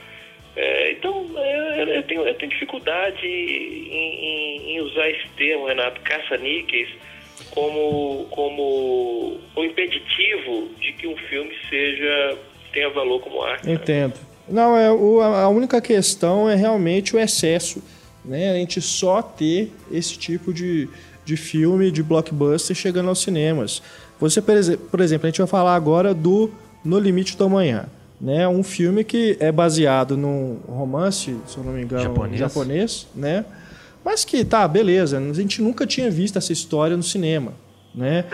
[0.56, 6.00] É, então, é, eu, tenho, eu tenho dificuldade em, em, em usar esse termo, Renato,
[6.02, 6.88] caça-níqueis,
[7.50, 12.38] como, como um impeditivo de que um filme seja
[12.72, 13.70] tenha valor como arte.
[13.70, 14.14] Entendo.
[14.14, 14.20] Né?
[14.48, 17.82] Não, é, o, a única questão é realmente o excesso.
[18.24, 18.50] Né?
[18.50, 20.88] A gente só ter esse tipo de,
[21.24, 23.80] de filme, de blockbuster chegando aos cinemas.
[24.20, 26.50] Você, por exemplo, a gente vai falar agora do
[26.84, 27.86] No Limite do Amanhã.
[28.20, 28.46] Né?
[28.48, 33.44] Um filme que é baseado num romance, se eu não me engano, japonês, japonês né?
[34.04, 37.52] mas que tá, beleza, a gente nunca tinha visto essa história no cinema.
[37.94, 38.24] Né?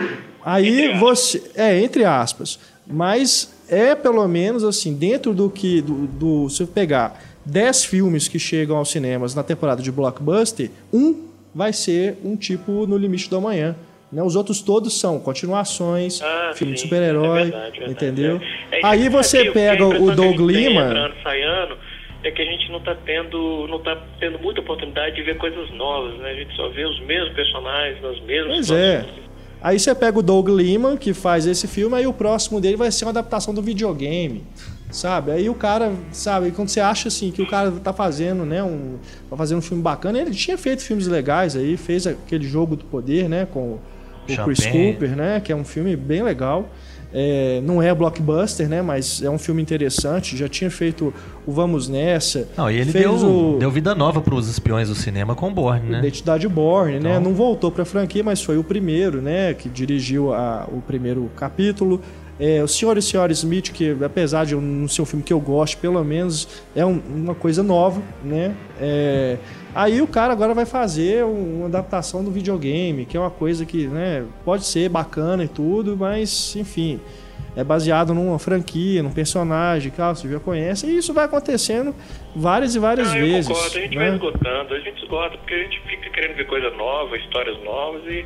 [0.43, 1.41] Aí você.
[1.55, 2.59] É, entre aspas.
[2.85, 5.81] Mas é pelo menos assim, dentro do que.
[5.81, 10.69] Do, do, se eu pegar 10 filmes que chegam aos cinemas na temporada de blockbuster,
[10.91, 13.75] um vai ser um tipo no limite do amanhã.
[14.11, 14.21] Né?
[14.21, 18.41] Os outros todos são continuações, ah, filme de super-herói, é entendeu?
[18.71, 18.79] É.
[18.79, 20.81] É Aí você pega o Doug Lima.
[20.81, 21.77] Entrando, saindo,
[22.23, 25.71] é que a gente não está tendo, não tá tendo muita oportunidade de ver coisas
[25.71, 26.31] novas, né?
[26.31, 29.05] A gente só vê os mesmos personagens nas mesmas Pois é.
[29.61, 32.91] Aí você pega o Doug Liman, que faz esse filme, aí o próximo dele vai
[32.91, 34.43] ser uma adaptação do videogame,
[34.89, 35.31] sabe?
[35.31, 38.97] Aí o cara, sabe, quando você acha assim que o cara tá fazendo, né, um,
[39.29, 42.85] tá fazendo um filme bacana, ele tinha feito filmes legais aí, fez aquele jogo do
[42.85, 43.77] poder, né, com
[44.27, 46.69] o Chris Cooper, né, que é um filme bem legal.
[47.13, 48.81] É, não é blockbuster, né?
[48.81, 50.37] Mas é um filme interessante.
[50.37, 51.13] Já tinha feito
[51.45, 52.47] o Vamos Nessa.
[52.55, 53.57] Não, e ele deu, o...
[53.59, 55.99] deu vida nova para os espiões do cinema com Borne, né?
[55.99, 56.99] Identidade Borne, né?
[56.99, 57.11] então...
[57.11, 57.19] né?
[57.19, 59.53] Não voltou para a franquia, mas foi o primeiro, né?
[59.53, 62.01] Que dirigiu a, o primeiro capítulo.
[62.43, 65.39] É, o Senhor e Senhora Smith, que apesar de não ser um filme que eu
[65.39, 68.55] gosto, pelo menos é um, uma coisa nova, né?
[68.79, 69.37] É,
[69.75, 73.85] aí o cara agora vai fazer uma adaptação do videogame, que é uma coisa que
[73.85, 76.99] né, pode ser bacana e tudo, mas enfim,
[77.55, 81.93] é baseado numa franquia, num personagem que você já conhece, e isso vai acontecendo
[82.35, 83.49] várias e várias ah, vezes.
[83.51, 84.05] Eu concordo, a gente né?
[84.07, 88.01] vai esgotando, a gente esgota, porque a gente fica querendo ver coisas novas, histórias novas
[88.07, 88.25] e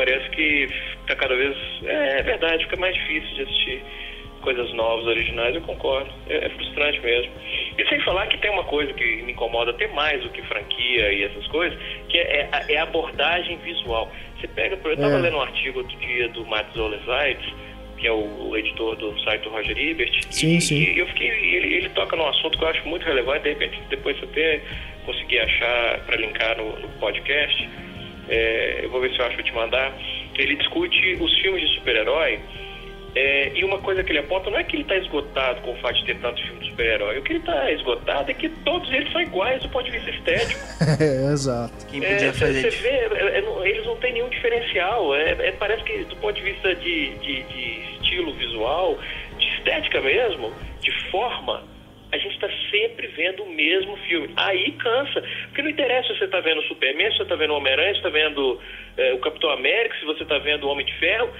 [0.00, 0.66] parece que
[1.02, 1.54] está cada vez.
[1.84, 3.82] É, é, verdade, fica mais difícil de assistir
[4.40, 6.10] coisas novas, originais, eu concordo.
[6.26, 7.30] É, é, frustrante mesmo.
[7.76, 11.12] E sem falar que tem uma coisa que me incomoda até mais do que franquia
[11.12, 14.10] e essas coisas, que é, é, é a abordagem visual.
[14.40, 15.18] Você pega, eu estava é.
[15.18, 17.54] lendo um artigo outro dia do Matt Olivides,
[17.98, 20.22] que é o, o, editor do site do Roger Ebert.
[20.30, 20.76] Sim, e, sim.
[20.76, 23.78] E eu fiquei, ele, ele toca num assunto que eu acho muito relevante, de repente
[23.90, 24.60] depois você até
[25.04, 27.68] conseguir achar para linkar no, no podcast.
[28.30, 29.92] É, eu vou ver se eu acho te mandar.
[30.38, 32.40] Ele discute os filmes de super-herói
[33.14, 35.76] é, e uma coisa que ele aponta não é que ele está esgotado com o
[35.76, 37.18] fato de ter tantos filmes de super-herói.
[37.18, 40.10] O que ele está esgotado é que todos eles são iguais do ponto de vista
[40.10, 40.60] estético.
[41.02, 41.86] é, exato.
[41.86, 45.14] Quem podia é, fazer você vê, é, é, eles não têm nenhum diferencial.
[45.14, 48.96] É, parece que do ponto de vista de, de, de estilo visual,
[49.38, 51.64] de estética mesmo, de forma,
[52.12, 54.32] a gente está sempre vendo o mesmo filme.
[54.36, 55.22] Aí cansa.
[55.46, 57.92] Porque não interessa se você está vendo o Superman, se você está vendo o Homem-Aranha,
[57.92, 58.60] se está vendo
[58.96, 61.30] é, o Capitão América, se você está vendo o Homem de Ferro.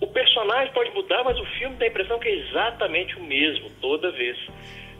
[0.00, 3.68] O personagem pode mudar, mas o filme dá a impressão que é exatamente o mesmo,
[3.80, 4.36] toda vez.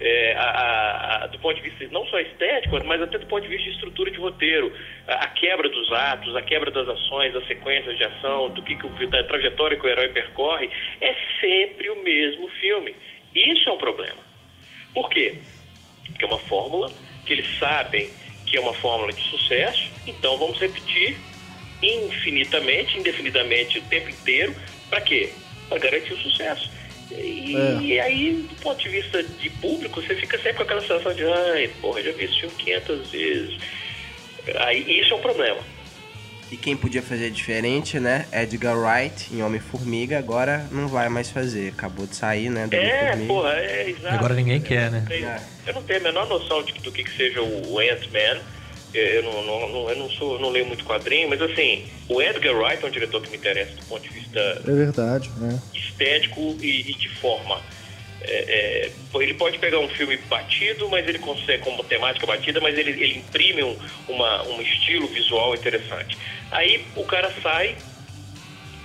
[0.00, 3.48] É, a, a, do ponto de vista não só estético, mas até do ponto de
[3.48, 4.72] vista de estrutura de roteiro,
[5.06, 8.76] a, a quebra dos atos, a quebra das ações, as sequências de ação, do que,
[8.76, 10.68] que da trajetória que o herói percorre,
[11.00, 12.94] é sempre o mesmo filme.
[13.34, 14.27] Isso é um problema.
[14.98, 15.36] Por quê?
[16.06, 16.90] Porque é uma fórmula
[17.24, 18.10] que eles sabem
[18.44, 21.16] que é uma fórmula de sucesso, então vamos repetir
[21.80, 24.56] infinitamente, indefinidamente o tempo inteiro,
[24.90, 25.30] para quê?
[25.68, 26.68] Para garantir o sucesso.
[27.12, 27.80] E, é.
[27.80, 31.24] e, aí, do ponto de vista de público, você fica sempre com aquela sensação de,
[31.24, 33.60] ai, porra, já vi esse filme 500 vezes.
[34.56, 35.60] Aí, isso é um problema.
[36.50, 38.26] E quem podia fazer diferente, né?
[38.32, 41.68] Edgar Wright em Homem-Formiga, agora não vai mais fazer.
[41.68, 42.66] Acabou de sair, né?
[42.72, 44.14] é, porra, é, exato.
[44.14, 45.04] Agora ninguém quer, né?
[45.66, 48.40] Eu não tenho a menor noção de, do que, que seja o Ant-Man.
[48.94, 52.56] Eu não, não, não, eu não, sou, não leio muito quadrinho, mas assim, o Edgar
[52.56, 55.60] Wright é um diretor que me interessa do ponto de vista é verdade, né?
[55.74, 57.60] estético e, e de forma.
[58.20, 62.76] É, é, ele pode pegar um filme batido, mas ele consegue, como temática batida, mas
[62.76, 63.76] ele, ele imprime um,
[64.08, 66.18] uma, um estilo visual interessante.
[66.50, 67.76] Aí o cara sai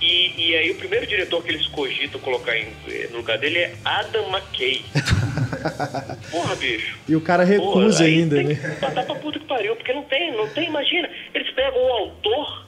[0.00, 2.68] e, e, aí o primeiro diretor que eles cogitam colocar em,
[3.10, 4.84] no lugar dele é Adam McKay.
[6.30, 6.98] Porra, bicho.
[7.08, 8.54] E o cara recusa Porra, ainda, tem né?
[8.54, 11.08] Que pra puta que pariu, porque não tem, não tem, imagina.
[11.32, 12.66] Eles pegam o autor,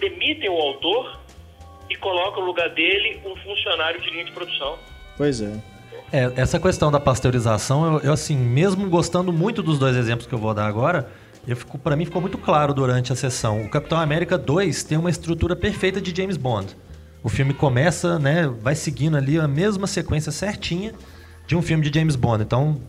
[0.00, 1.20] demitem o autor
[1.90, 4.78] e colocam no lugar dele um funcionário de linha de produção.
[5.18, 5.52] Pois é.
[6.10, 10.34] É, essa questão da pasteurização, eu, eu, assim, mesmo gostando muito dos dois exemplos que
[10.34, 11.06] eu vou dar agora,
[11.82, 13.62] para mim ficou muito claro durante a sessão.
[13.62, 16.74] O Capitão América 2 tem uma estrutura perfeita de James Bond.
[17.22, 20.94] O filme começa, né, vai seguindo ali a mesma sequência certinha
[21.46, 22.42] de um filme de James Bond.
[22.44, 22.80] Então,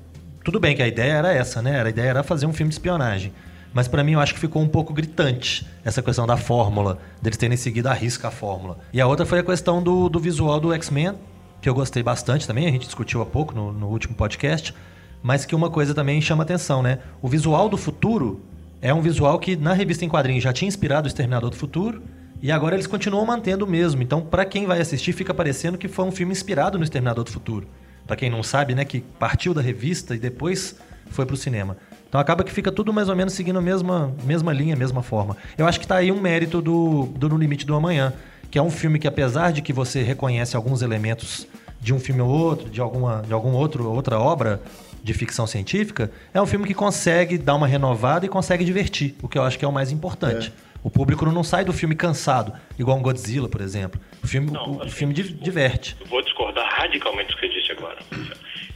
[0.43, 1.81] tudo bem que a ideia era essa, né?
[1.81, 3.33] A ideia era fazer um filme de espionagem.
[3.73, 7.37] Mas para mim eu acho que ficou um pouco gritante essa questão da fórmula, deles
[7.37, 8.79] terem seguido a risca a fórmula.
[8.91, 11.15] E a outra foi a questão do, do visual do X-Men,
[11.61, 14.73] que eu gostei bastante também, a gente discutiu há pouco no, no último podcast,
[15.21, 16.99] mas que uma coisa também chama atenção, né?
[17.21, 18.41] O visual do futuro
[18.81, 22.01] é um visual que na revista em quadrinhos já tinha inspirado o Exterminador do Futuro,
[22.41, 24.01] e agora eles continuam mantendo o mesmo.
[24.01, 27.31] Então, para quem vai assistir, fica parecendo que foi um filme inspirado no Exterminador do
[27.31, 27.67] Futuro.
[28.07, 30.75] Para quem não sabe, né, que partiu da revista e depois
[31.09, 31.77] foi para o cinema.
[32.07, 35.03] Então acaba que fica tudo mais ou menos seguindo a mesma, mesma linha, a mesma
[35.03, 35.37] forma.
[35.57, 38.13] Eu acho que está aí um mérito do, do No Limite do Amanhã,
[38.51, 41.47] que é um filme que apesar de que você reconhece alguns elementos
[41.79, 44.61] de um filme ou outro, de alguma de algum outro outra obra
[45.01, 49.29] de ficção científica, é um filme que consegue dar uma renovada e consegue divertir, o
[49.29, 50.51] que eu acho que é o mais importante.
[50.65, 50.69] É.
[50.83, 53.99] O público não sai do filme cansado, igual um Godzilla, por exemplo.
[54.23, 55.95] O filme, não, o, assim, o filme diverte.
[56.05, 57.97] Vou discordar radicalmente do que você disse agora.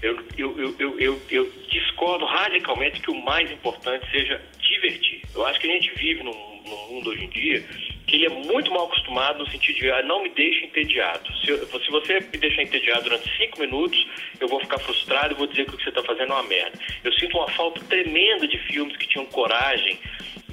[0.01, 5.21] Eu, eu, eu, eu, eu discordo radicalmente que o mais importante seja divertir.
[5.33, 7.63] Eu acho que a gente vive num, num mundo hoje em dia
[8.07, 11.29] que ele é muito mal acostumado no sentido de ah, não me deixe entediado.
[11.39, 14.07] Se, se, você me deixar entediado durante cinco minutos,
[14.39, 16.43] eu vou ficar frustrado e vou dizer que o que você está fazendo é uma
[16.43, 16.77] merda.
[17.03, 19.99] Eu sinto uma falta tremenda de filmes que tinham coragem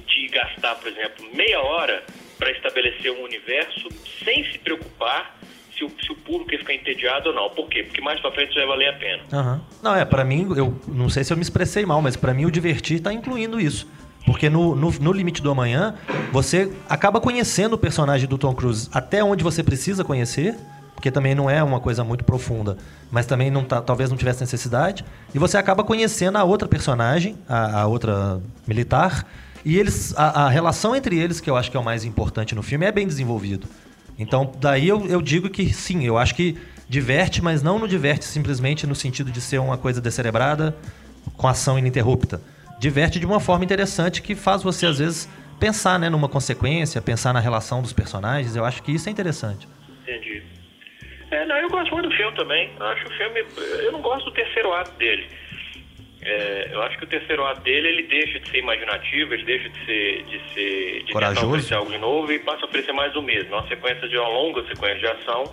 [0.07, 2.03] de gastar, por exemplo, meia hora
[2.37, 3.89] para estabelecer um universo
[4.23, 5.37] sem se preocupar
[5.77, 7.49] se o, se o público ia ficar entediado ou não.
[7.49, 7.83] Por quê?
[7.83, 9.23] Porque mais pra frente vai valer a pena.
[9.31, 9.61] Uhum.
[9.81, 12.45] Não, é, para mim, eu não sei se eu me expressei mal, mas para mim
[12.45, 13.87] o divertir tá incluindo isso.
[14.25, 15.95] Porque no, no, no, Limite do Amanhã,
[16.31, 20.55] você acaba conhecendo o personagem do Tom Cruise até onde você precisa conhecer,
[20.93, 22.77] porque também não é uma coisa muito profunda,
[23.09, 25.03] mas também não tá, talvez não tivesse necessidade.
[25.33, 29.25] E você acaba conhecendo a outra personagem, a, a outra militar,
[29.65, 32.53] e eles a, a, relação entre eles, que eu acho que é o mais importante
[32.53, 33.67] no filme, é bem desenvolvido.
[34.17, 36.57] Então, daí eu, eu digo que sim, eu acho que
[36.87, 40.75] diverte, mas não no diverte simplesmente no sentido de ser uma coisa descerebrada
[41.37, 42.41] com ação ininterrupta.
[42.81, 47.31] Diverte de uma forma interessante que faz você, às vezes, pensar né, numa consequência, pensar
[47.31, 48.55] na relação dos personagens.
[48.55, 49.67] Eu acho que isso é interessante.
[50.01, 50.41] Entendi.
[51.29, 52.71] É, não, eu gosto muito do filme também.
[52.79, 53.45] Eu acho o filme.
[53.83, 55.27] Eu não gosto do terceiro ato dele.
[56.23, 59.69] É, eu acho que o terceiro ato dele ele deixa de ser imaginativo, ele deixa
[59.69, 61.35] de ser de ser de Corajoso.
[61.35, 63.53] tentar oferecer algo de novo e passa a oferecer mais do mesmo.
[63.53, 65.43] Uma sequência de uma longa sequência de ação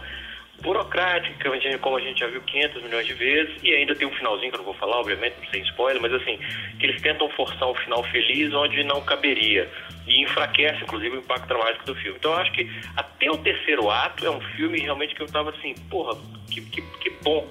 [0.60, 4.50] burocrática, como a gente- já viu 500 milhões de vezes, e ainda tem um finalzinho
[4.50, 6.38] que eu não vou falar, obviamente, sem spoiler, mas assim,
[6.78, 9.68] que eles tentam forçar um final feliz onde não caberia.
[10.06, 12.16] E enfraquece, inclusive, o impacto dramático do filme.
[12.18, 15.50] Então eu acho que até o terceiro ato é um filme realmente que eu tava
[15.50, 16.18] assim, porra,
[16.50, 17.46] que, que, que bom,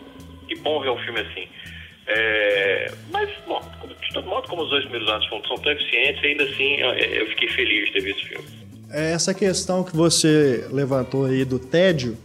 [0.48, 1.48] que bom ver um filme assim.
[2.08, 3.62] É, mas, bom,
[4.02, 7.50] de todo modo, como os dois primeiros atos são, tão eficientes, ainda assim eu, fiquei
[7.50, 8.46] feliz de ter visto o filme.
[8.92, 12.18] É, Essa questão que você levantou aí do tédio,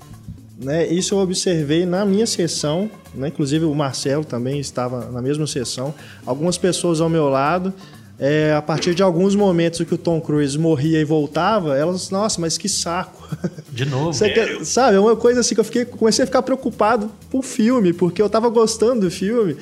[0.62, 0.86] né?
[0.86, 3.28] Isso eu observei na minha sessão, né?
[3.28, 5.94] Inclusive o Marcelo também estava na mesma sessão.
[6.24, 7.72] Algumas pessoas ao meu lado,
[8.18, 12.40] é, a partir de alguns momentos que o Tom Cruise morria e voltava, elas, nossa,
[12.40, 13.28] mas que saco.
[13.72, 14.12] De novo.
[14.12, 17.38] Você quer- sabe, é uma coisa assim que eu fiquei, comecei a ficar preocupado com
[17.38, 19.56] o filme, porque eu tava gostando do filme.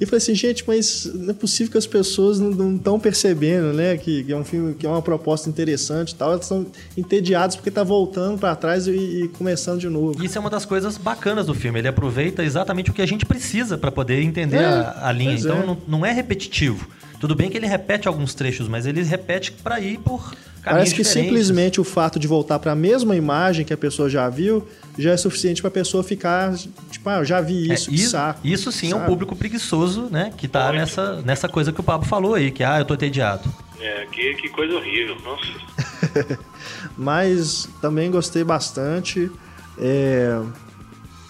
[0.00, 3.96] E falei assim, gente, mas não é possível que as pessoas não estão percebendo, né?
[3.96, 6.32] Que, que é um filme, que é uma proposta interessante e tal.
[6.32, 10.22] Elas estão entediadas porque tá voltando pra trás e, e começando de novo.
[10.22, 11.78] Isso é uma das coisas bacanas do filme.
[11.78, 15.34] Ele aproveita exatamente o que a gente precisa para poder entender É, a, a linha.
[15.34, 15.66] Então é.
[15.66, 16.88] não, não é repetitivo.
[17.18, 20.34] Tudo bem que ele repete alguns trechos, mas ele repete para ir por
[20.74, 24.28] Parece que simplesmente o fato de voltar para a mesma imagem que a pessoa já
[24.28, 24.66] viu
[24.98, 26.54] já é suficiente para a pessoa ficar
[26.90, 28.40] tipo, ah, eu já vi É, isso, que isso, saco.
[28.42, 29.10] isso sim é um sabe?
[29.10, 30.32] público preguiçoso, né?
[30.36, 30.76] Que tá Muito.
[30.78, 33.48] nessa, nessa coisa que o Pablo falou aí, que ah, eu tô entediado.
[33.80, 36.38] É, que, que coisa horrível, nossa.
[36.96, 39.30] Mas também gostei bastante.
[39.78, 40.40] É,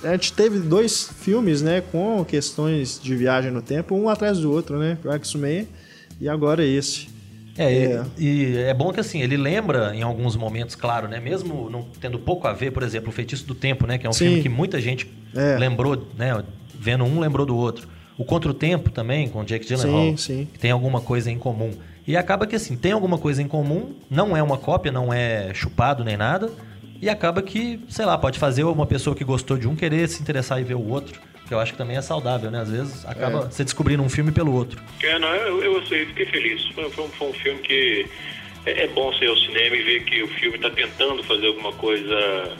[0.05, 4.51] A gente teve dois filmes, né, com questões de viagem no tempo, um atrás do
[4.53, 4.96] outro, né?
[5.05, 5.68] O X-Men
[6.20, 7.09] e agora esse.
[7.59, 8.05] É, É.
[8.19, 11.19] E, e é bom que assim, ele lembra em alguns momentos, claro, né?
[11.21, 13.99] Mesmo não tendo pouco a ver, por exemplo, o Feitiço do Tempo, né?
[13.99, 14.27] Que é um Sim.
[14.27, 15.57] filme que muita gente É.
[15.59, 16.42] lembrou, né?
[16.79, 17.88] Vendo um, lembrou do outro.
[18.19, 20.49] O Contra o Tempo também, com o Jake Gyllenhaal, Sim, sim.
[20.53, 21.73] que tem alguma coisa em comum.
[22.07, 25.53] E acaba que assim, tem alguma coisa em comum, não é uma cópia, não é
[25.53, 26.51] chupado nem nada,
[27.03, 30.23] e acaba que, sei lá, pode fazer uma pessoa que gostou de um querer se
[30.23, 32.61] interessar e ver o outro, que eu acho que também é saudável, né?
[32.61, 33.42] Às vezes acaba É.
[33.50, 34.80] você descobrindo um filme pelo outro.
[35.02, 36.66] É, não, eu, eu, sei, fiquei feliz.
[36.74, 38.06] Foi, foi um, foi um filme que
[38.64, 41.72] é, é bom ser ao cinema e ver que o filme está tentando fazer alguma
[41.74, 42.56] coisa,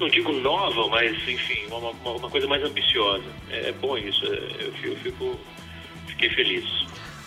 [0.00, 3.24] não digo nova, mas enfim, uma, uma, uma coisa mais ambiciosa.
[3.50, 5.40] É, é bom isso, é, eu, fico- eu fico,
[6.08, 6.64] fiquei feliz.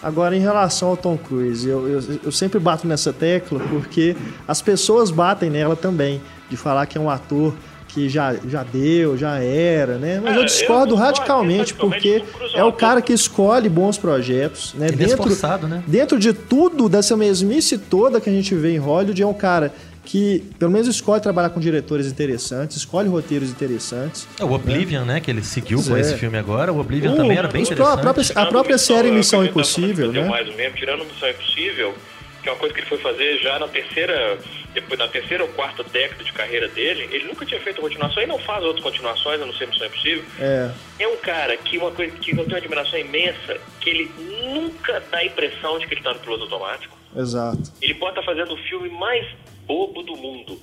[0.02, 4.62] Agora, em relação ao Tom Cruise, eu, eu, eu sempre bato nessa tecla porque as
[4.62, 7.56] pessoas batem nela também, de falar que é um ator
[7.94, 10.20] que já, já deu, já era, né?
[10.24, 12.24] Mas É, eu eu discordo discordo, radicalmente, radicalmente, porque
[12.56, 14.88] é é um o cara que escolhe bons projetos, né?
[14.92, 15.84] Ele é esforçado, né?
[15.86, 19.72] Dentro de tudo, dessa mesmice toda que a gente vê em Hollywood, é um cara
[20.06, 24.28] que, pelo menos, escolhe trabalhar com diretores interessantes, escolhe roteiros interessantes.
[24.40, 25.20] É, o Oblivion, né?
[25.22, 26.02] Que ele seguiu Pois com é.
[26.02, 26.74] esse filme agora.
[26.74, 27.94] O Oblivion Uh, também era bem interessante.
[27.94, 30.28] a própria- a própria série eu Missão fazer Impossível, né?
[30.28, 31.94] mais o mesmo, tirando Missão Impossível,
[32.42, 34.38] que é uma coisa que ele foi fazer já na terceira,
[34.74, 38.26] depois na terceira ou quarta década de carreira dele, ele nunca tinha feito continuação e
[38.28, 40.24] não faz outras continuações, a não ser Missão Impossível.
[40.40, 44.12] É, É um cara que uma coisa que eu tenho uma admiração imensa, que ele
[44.54, 46.98] nunca dá a impressão de que ele está no piloto automático.
[47.16, 47.62] exato.
[47.82, 49.26] Ele pode estar fazendo o filme mais
[49.66, 50.60] bobo do mundo.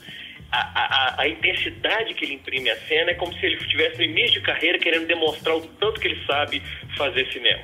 [0.53, 0.85] A, a,
[1.20, 4.40] a- a intensidade que ele imprime à cena é como se ele estivesse no início
[4.40, 6.61] de carreira querendo demonstrar o tanto que ele sabe
[6.96, 7.62] fazer cinema.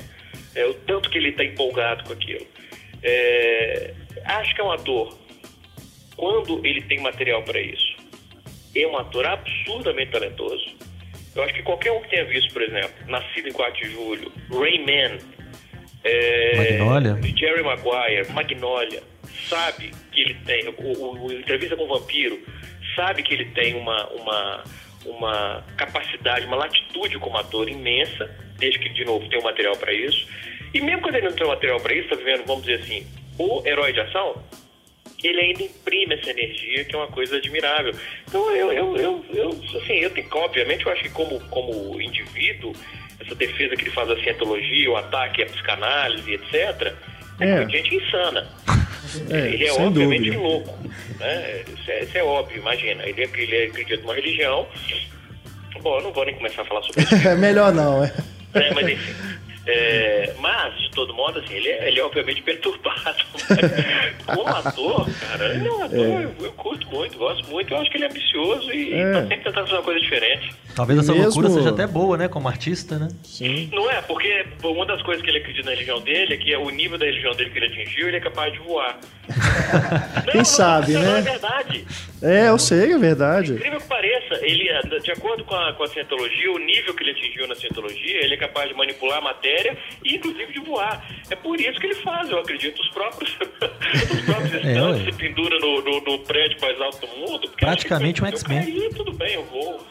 [0.54, 2.46] É, o tanto que ele está empolgado com aquilo.
[3.02, 3.92] É,
[4.24, 5.16] acho que é um ator,
[6.16, 7.96] quando ele tem material para isso,
[8.74, 10.64] é um ator absurdamente talentoso.
[11.34, 14.32] Eu acho que qualquer um que tenha visto, por exemplo, Nascido em 4 de Julho,
[14.50, 15.18] Rayman,
[16.04, 17.36] é, Magnolia.
[17.36, 19.02] Jerry Maguire, Magnolia,
[19.48, 22.40] sabe que ele tem, o, o- o Entrevista com o Vampiro,
[22.94, 24.64] sabe que ele tem uma, uma,
[25.04, 29.92] uma capacidade, uma latitude como ator imensa, desde que, de novo, tem um material para
[29.92, 30.26] isso.
[30.72, 33.06] E mesmo quando ele não tem um material para isso, tá vivendo, vamos dizer assim,
[33.38, 34.42] o herói de ação,
[35.22, 37.94] ele ainda imprime essa energia, que é uma coisa admirável.
[38.28, 39.48] Então, eu, eu, eu, eu
[39.82, 42.72] assim, eu tenho, obviamente, eu acho que como, como indivíduo,
[43.20, 46.92] essa defesa que ele faz da cientologia, o ataque à psicanálise, etc.,
[47.40, 47.68] é, É.
[47.68, 48.46] gente insana.
[49.30, 50.38] É, ele é obviamente dúvida.
[50.42, 50.78] louco.
[51.20, 51.62] Né?
[51.78, 53.04] Isso, é, isso é óbvio, imagina.
[53.04, 54.66] Ele, é- ele acredita numa religião.
[55.80, 57.14] Bom, eu não vou nem começar a falar sobre isso.
[57.28, 58.12] É melhor não, é.
[58.54, 59.12] É, mas enfim.
[59.66, 63.24] É, mas, de todo modo, assim, ele é, ele é obviamente perturbado.
[64.26, 67.72] Como ator, cara, ele é um ator, eu, eu curto muito, gosto muito.
[67.74, 69.12] Eu acho que ele é ambicioso e É.
[69.12, 70.54] tá sempre tentando fazer uma coisa diferente.
[70.74, 72.28] Talvez essa Mesmo- loucura seja até boa, né?
[72.28, 73.08] Como artista, né?
[73.24, 73.68] Sim.
[73.72, 76.70] Não é, porque uma das coisas que ele acredita na religião dele é que o
[76.70, 78.98] nível da religião dele que ele atingiu, ele é capaz de voar.
[80.30, 81.18] Quem sabe, não, né?
[81.18, 81.84] É verdade.
[82.26, 83.52] É, eu sei, é verdade.
[83.52, 84.68] Incrível que pareça, ele,
[85.00, 88.34] de acordo com a, com a cientologia, o nível que ele atingiu na cientologia, ele
[88.34, 91.06] é capaz de manipular a matéria e inclusive de voar.
[91.30, 95.10] É por isso que ele faz, eu acredito, os próprios, os próprios É, estantes ué.
[95.10, 97.48] se pendura no, no, no prédio mais alto do mundo.
[97.58, 98.90] Praticamente um X-Men.
[98.90, 99.86] tudo bem, eu vou.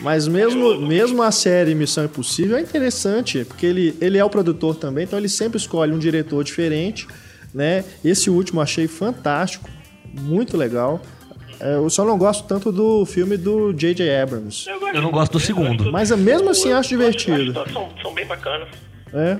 [0.00, 4.76] Mas mesmo, mesmo a série Missão Impossível é interessante, porque ele, ele é o produtor
[4.76, 7.06] também, então ele sempre escolhe um diretor diferente,
[7.52, 7.84] né?
[8.04, 9.68] Esse último eu achei fantástico,
[10.20, 11.00] muito legal.
[11.58, 14.14] É, eu só não gosto tanto do filme do J.J.
[14.20, 14.68] Abrams.
[14.68, 15.90] Eu não gosto do segundo.
[15.90, 17.54] Mas mesmo assim acho divertido.
[17.72, 18.68] São, são bem bacanas.
[19.14, 19.38] É,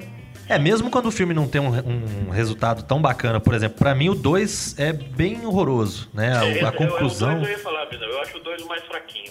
[0.48, 3.94] É, mesmo quando o filme não tem um, um resultado tão bacana, por exemplo, pra
[3.94, 6.38] mim o 2 é bem horroroso, né?
[6.38, 7.32] A, É, a é, conclusão.
[7.32, 9.30] É, eu ia falar, Bisão, eu acho o dois o mais fraquinho.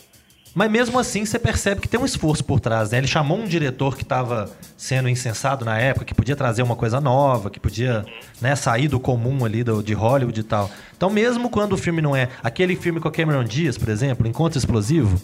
[0.56, 2.98] Mas mesmo assim você percebe que tem um esforço por trás, né?
[2.98, 7.02] Ele chamou um diretor que estava sendo insensado na época, que podia trazer uma coisa
[7.02, 8.06] nova, que podia
[8.42, 10.72] né, sair do comum ali do, de Hollywood e tal.
[10.96, 12.30] Então mesmo quando o filme não é...
[12.42, 15.22] Aquele filme com a Cameron Diaz, por exemplo, Encontro Explosivo,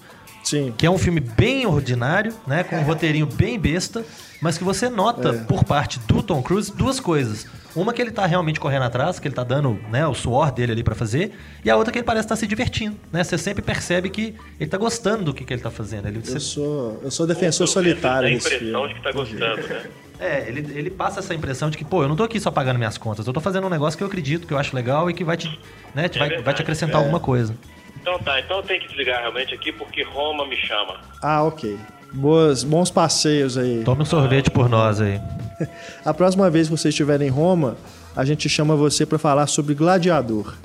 [0.51, 0.73] sim.
[0.77, 2.63] que é um filme bem ordinário, né?
[2.63, 4.03] Com um roteirinho bem besta,
[4.41, 7.45] mas que você nota por parte do Tom Cruise duas coisas.
[7.73, 10.73] Uma que ele tá realmente correndo atrás, que ele tá dando né, o suor dele
[10.73, 11.31] ali pra fazer,
[11.63, 13.23] e a outra que ele parece estar se divertindo, né?
[13.23, 16.05] Você sempre percebe que ele tá gostando do que, que ele tá fazendo.
[16.07, 18.87] Ele, você- Eu sou, eu sou defensor solitário a nesse impressão filme.
[18.89, 19.83] de que tá gostando, né?
[20.23, 22.77] É, ele, ele passa essa impressão de que, pô, eu não tô aqui só pagando
[22.77, 25.15] minhas contas, eu tô fazendo um negócio que eu acredito, que eu acho legal e
[25.15, 25.47] que vai te,
[25.95, 27.55] né, te- vai, verdade, vai te acrescentar alguma coisa.
[28.01, 30.97] Então tá, então eu tenho que desligar realmente aqui porque Roma me chama.
[31.21, 31.77] Ah, ok.
[32.13, 33.83] Boas, bons passeios aí.
[33.85, 35.21] Tome um sorvete por nós aí.
[36.03, 37.77] A próxima vez que você estiver em Roma,
[38.15, 40.55] a gente chama você para falar sobre Gladiador.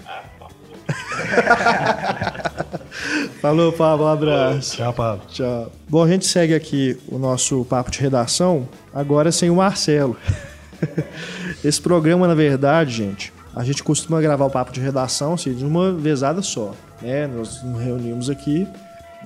[3.41, 4.77] Falou, Pablo, um abraço.
[4.77, 5.23] Tchau, Pablo.
[5.29, 5.71] Tchau.
[5.89, 10.17] Bom, a gente segue aqui o nosso papo de redação, agora sem o Marcelo.
[11.63, 15.65] Esse programa, na verdade, gente, a gente costuma gravar o papo de redação assim, de
[15.65, 16.75] uma vezada só.
[17.01, 17.27] Né?
[17.27, 18.67] Nós nos reunimos aqui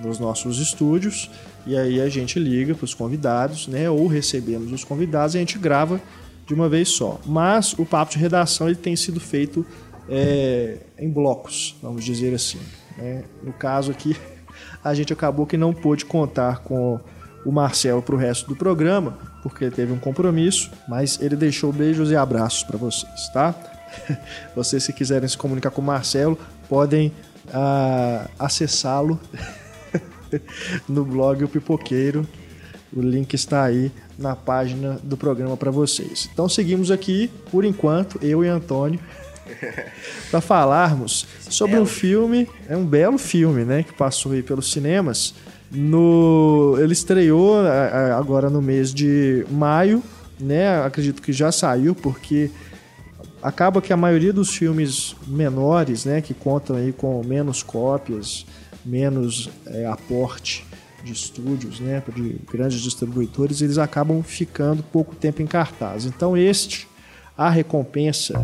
[0.02, 1.30] nos nossos estúdios
[1.66, 3.90] e aí a gente liga para os convidados, né?
[3.90, 6.00] Ou recebemos os convidados e a gente grava
[6.46, 7.20] de uma vez só.
[7.26, 9.64] Mas o papo de redação ele tem sido feito
[10.08, 12.58] é, em blocos, vamos dizer assim.
[12.96, 13.24] né?
[13.42, 14.16] No caso aqui,
[14.82, 16.98] a gente acabou que não pôde contar com
[17.44, 21.72] o Marcelo para o resto do programa, porque ele teve um compromisso, mas ele deixou
[21.72, 23.54] beijos e abraços para vocês, tá?
[24.54, 27.12] Vocês, se quiserem se comunicar com o Marcelo, podem
[27.52, 29.18] ah, acessá-lo
[30.88, 32.26] no blog O Pipoqueiro.
[32.92, 36.28] O link está aí na página do programa para vocês.
[36.32, 38.98] Então seguimos aqui, por enquanto, eu e Antônio,
[40.30, 45.34] para falarmos sobre um filme, é um belo filme, né, que passou aí pelos cinemas.
[45.70, 50.02] No, ele estreou a- a- agora no mês de maio,
[50.38, 50.82] né?
[50.84, 52.50] Acredito que já saiu porque
[53.42, 58.46] acaba que a maioria dos filmes menores, né, que contam aí com menos cópias,
[58.84, 60.66] menos é, aporte
[61.02, 66.04] de estúdios, né, de grandes distribuidores, eles acabam ficando pouco tempo em cartaz.
[66.04, 66.86] Então este,
[67.36, 68.34] a recompensa,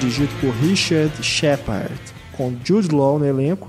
[0.00, 1.92] dirigido por Richard Shepard,
[2.32, 3.68] com Jude Law no elenco,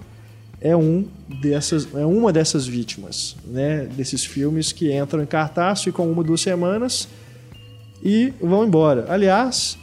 [0.62, 1.06] é um
[1.42, 6.40] dessas, é uma dessas vítimas, né, desses filmes que entram em cartaz, ficam uma duas
[6.40, 7.10] semanas
[8.02, 9.06] e vão embora.
[9.10, 9.78] Aliás,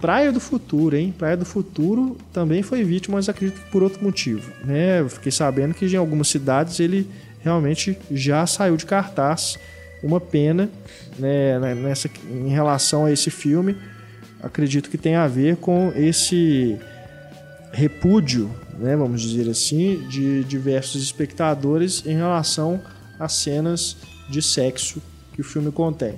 [0.00, 1.14] Praia do Futuro, hein?
[1.16, 5.06] Praia do Futuro também foi vítima, mas acredito que por outro motivo, né?
[5.08, 7.08] Fiquei sabendo que em algumas cidades ele
[7.40, 9.58] realmente já saiu de cartaz.
[10.02, 10.68] Uma pena,
[11.18, 13.74] né, nessa em relação a esse filme,
[14.44, 16.78] acredito que tem a ver com esse
[17.72, 22.80] repúdio, né, vamos dizer assim, de diversos espectadores em relação
[23.18, 23.96] às cenas
[24.28, 26.14] de sexo que o filme contém.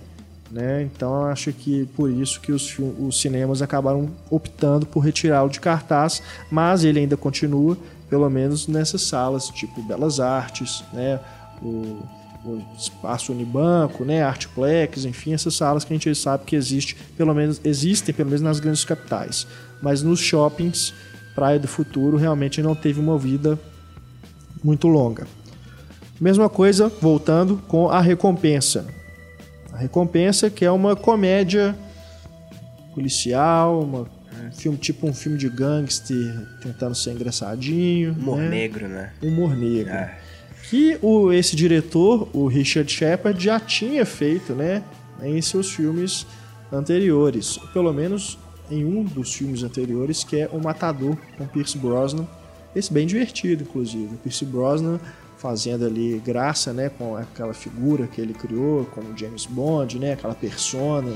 [0.50, 0.82] Né?
[0.82, 6.22] Então acho que por isso que os, os cinemas acabaram optando por retirá-lo de cartaz,
[6.50, 7.76] mas ele ainda continua,
[8.08, 11.18] pelo menos nessas salas, tipo Belas Artes, né?
[11.62, 12.02] o,
[12.50, 14.22] o Espaço Unibanco, né?
[14.22, 18.42] Artplex, enfim, essas salas que a gente sabe que existe, pelo menos existem pelo menos
[18.42, 19.46] nas grandes capitais.
[19.82, 20.94] Mas nos shoppings,
[21.34, 23.58] Praia do Futuro realmente não teve uma vida
[24.64, 25.26] muito longa.
[26.20, 28.86] Mesma coisa, voltando com a recompensa.
[29.72, 31.76] A recompensa que é uma comédia
[32.94, 38.48] policial, uma, um filme tipo um filme de gangster tentando ser engraçadinho, Humor né?
[38.48, 39.12] negro, né?
[39.22, 39.92] humor negro.
[39.92, 40.18] É.
[40.68, 44.82] Que o, esse diretor, o Richard Shepard, já tinha feito, né?
[45.22, 46.26] Em seus filmes
[46.72, 48.38] anteriores, pelo menos
[48.70, 52.26] em um dos filmes anteriores, que é O Matador, com Pierce Brosnan.
[52.74, 54.16] Esse bem divertido, inclusive.
[54.16, 54.98] Pierce Brosnan
[55.38, 60.34] fazendo ali graça, né, com aquela figura que ele criou, como James Bond, né, aquela
[60.34, 61.14] persona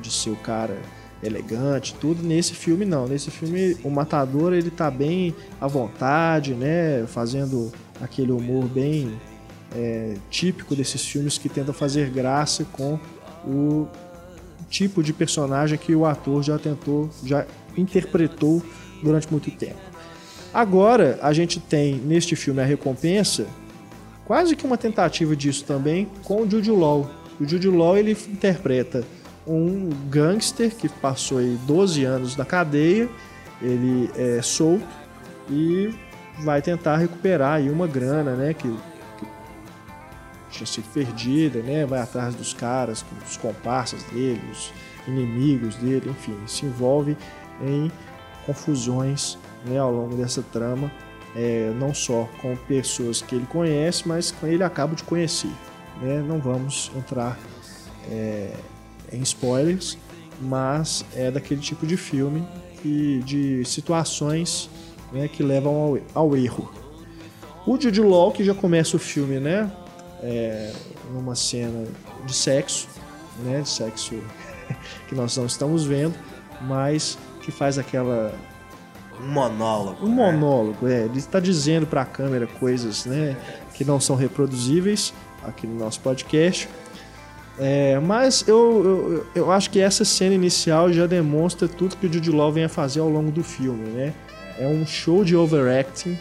[0.00, 0.78] de ser o cara
[1.22, 2.22] elegante, tudo.
[2.22, 8.32] Nesse filme não, nesse filme o matador ele tá bem à vontade, né, fazendo aquele
[8.32, 9.18] humor bem
[9.74, 12.98] é, típico desses filmes que tentam fazer graça com
[13.46, 13.88] o
[14.68, 18.62] tipo de personagem que o ator já tentou, já interpretou
[19.02, 19.78] durante muito tempo.
[20.52, 23.46] Agora a gente tem neste filme a recompensa,
[24.24, 27.10] quase que uma tentativa disso também com o Jude Law.
[27.40, 29.04] O Jude Law ele interpreta
[29.46, 33.08] um gangster que passou aí 12 anos na cadeia,
[33.60, 34.86] ele é solto
[35.50, 35.92] e
[36.38, 39.26] vai tentar recuperar aí uma grana, né, que, que
[40.50, 44.72] tinha sido perdida, né, vai atrás dos caras, dos comparsas dele, os
[45.06, 47.16] inimigos dele, enfim, se envolve
[47.62, 47.90] em
[48.46, 50.90] confusões né, ao longo dessa trama,
[51.36, 55.50] é, não só com pessoas que ele conhece, mas com ele acaba de conhecer.
[56.00, 56.22] Né?
[56.26, 57.38] Não vamos entrar
[58.10, 58.54] é,
[59.12, 59.98] em spoilers,
[60.40, 62.46] mas é daquele tipo de filme
[62.84, 64.70] e de situações
[65.14, 66.70] né, que levam ao, ao, erro.
[67.64, 69.70] O Jude Law, que já começa o filme, né,
[70.22, 70.72] é,
[71.12, 71.86] numa cena
[72.26, 72.88] de sexo,
[73.44, 74.14] né, de sexo
[75.08, 76.14] que nós não estamos vendo,
[76.62, 78.34] mas que faz aquela
[79.20, 80.04] um monólogo.
[80.04, 80.32] Um né?
[80.32, 81.04] monólogo, é.
[81.04, 83.36] Ele está dizendo para a câmera coisas, né,
[83.72, 86.68] que não são reproduzíveis aqui no nosso podcast.
[87.56, 92.12] É, mas eu, eu, eu, acho que essa cena inicial já demonstra tudo que o
[92.12, 94.12] Jude Law vem a fazer ao longo do filme, né?
[94.58, 96.18] É um show de overacting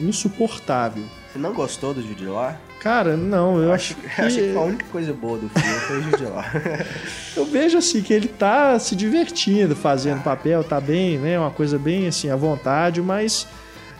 [0.00, 1.04] insuportável.
[1.30, 2.54] Você não gostou do Jude Law?
[2.80, 4.20] Cara, não, eu acho, acho que...
[4.22, 6.44] acho que a única coisa boa do filme foi o Jude Law.
[7.36, 11.38] eu vejo assim que ele tá se divertindo fazendo papel, tá bem, né?
[11.38, 13.46] Uma coisa bem assim à vontade, mas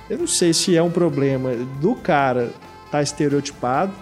[0.09, 2.51] eu não sei se é um problema do cara
[2.91, 3.93] tá estereotipado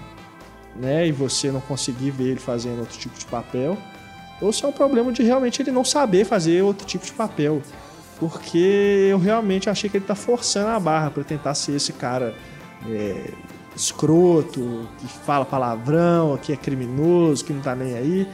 [0.74, 3.76] né, e você não conseguir ver ele fazendo outro tipo de papel,
[4.40, 7.60] ou se é um problema de realmente ele não saber fazer outro tipo de papel.
[8.18, 12.34] Porque eu realmente achei que ele está forçando a barra para tentar ser esse cara
[12.88, 13.30] é,
[13.76, 18.26] escroto, que fala palavrão, que é criminoso, que não tá nem aí.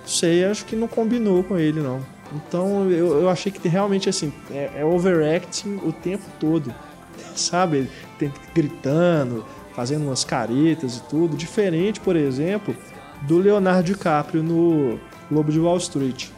[0.00, 2.00] Não sei, acho que não combinou com ele, não.
[2.32, 6.72] Então eu, eu achei que realmente assim, é, é overacting o tempo todo.
[7.34, 7.78] Sabe?
[7.78, 12.76] Ele tem gritando, fazendo umas caretas e tudo, diferente, por exemplo,
[13.22, 16.28] do Leonardo DiCaprio no Lobo de Wall Street.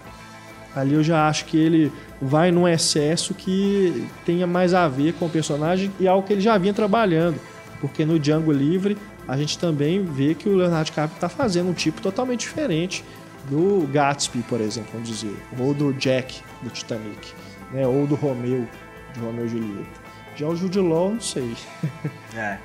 [0.75, 5.27] Ali eu já acho que ele vai num excesso que tenha mais a ver com
[5.27, 7.39] o personagem e algo que ele já vinha trabalhando,
[7.81, 8.97] porque no Django Livre
[9.29, 13.05] a gente também vê que o Leonardo DiCaprio está fazendo um tipo totalmente diferente
[13.51, 17.33] do Gatsby, por exemplo, vamos dizer, ou do Jack do Titanic,
[17.73, 17.87] né?
[17.87, 18.67] ou do Romeu,
[19.13, 20.03] de Romeu e Julieta.
[20.37, 21.55] Já o Jude Law, não sei.
[22.35, 22.57] É.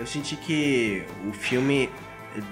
[0.00, 1.88] Eu senti que o filme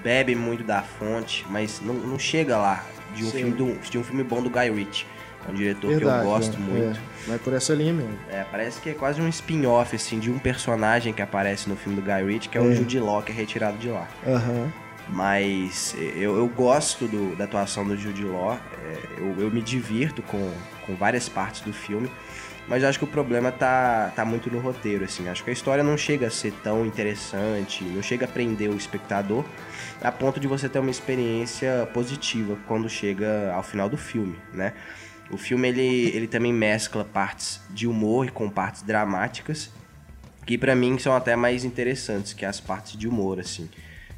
[0.05, 4.05] bebe muito da fonte, mas não, não chega lá de um, filme do, de um
[4.05, 5.07] filme bom do Guy Ritchie.
[5.47, 6.99] É um diretor Verdade, que eu gosto é, muito.
[6.99, 7.29] É.
[7.29, 8.19] Vai por essa linha mesmo.
[8.31, 12.01] É, parece que é quase um spin-off, assim, de um personagem que aparece no filme
[12.01, 12.65] do Guy Ritchie, que é, é.
[12.65, 14.07] o Jude Law, que é retirado de lá.
[14.27, 14.71] Uhum.
[15.11, 20.21] Mas eu, eu gosto do, da atuação do Jude Law, é, eu, eu me divirto
[20.23, 20.53] com,
[20.85, 22.11] com várias partes do filme.
[22.69, 25.27] Mas acho que o problema tá, tá muito no roteiro, assim.
[25.29, 28.77] Acho que a história não chega a ser tão interessante, não chega a prender o
[28.77, 29.43] espectador
[30.01, 34.73] a ponto de você ter uma experiência positiva quando chega ao final do filme, né?
[35.31, 39.71] O filme ele, ele também mescla partes de humor com partes dramáticas,
[40.47, 43.69] que para mim são até mais interessantes que as partes de humor, assim.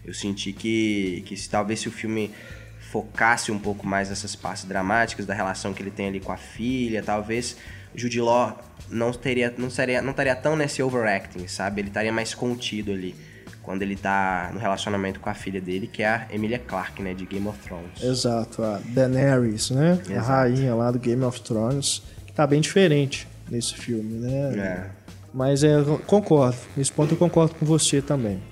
[0.04, 2.30] Eu senti que, que se, talvez se o filme
[2.78, 6.36] focasse um pouco mais nessas partes dramáticas da relação que ele tem ali com a
[6.36, 7.56] filha, talvez
[7.94, 8.58] Jude Law
[8.88, 11.80] não teria, não seria, não estaria tão nesse overacting, sabe?
[11.80, 13.14] Ele estaria mais contido ali
[13.62, 17.14] quando ele tá no relacionamento com a filha dele, que é a Emilia Clarke, né,
[17.14, 18.02] de Game of Thrones.
[18.02, 20.00] Exato, a Daenerys, né?
[20.02, 20.18] Exato.
[20.18, 24.58] A rainha lá do Game of Thrones, que tá bem diferente nesse filme, né?
[24.58, 24.86] É.
[25.32, 28.42] Mas é, concordo, nesse ponto eu concordo com você também.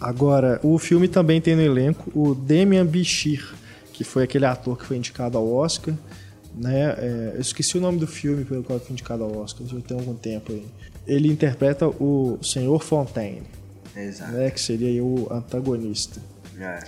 [0.00, 3.54] Agora, o filme também tem no elenco o Demian Bichir,
[3.92, 5.94] que foi aquele ator que foi indicado ao Oscar
[6.54, 6.94] né?
[6.98, 9.96] É, eu esqueci o nome do filme pelo qual foi indicado ao Oscar, já tem
[9.96, 10.64] algum tempo aí.
[11.06, 13.42] Ele interpreta o Senhor Fontaine,
[13.96, 14.32] Exato.
[14.32, 16.20] Né, que seria o antagonista.
[16.58, 16.80] É.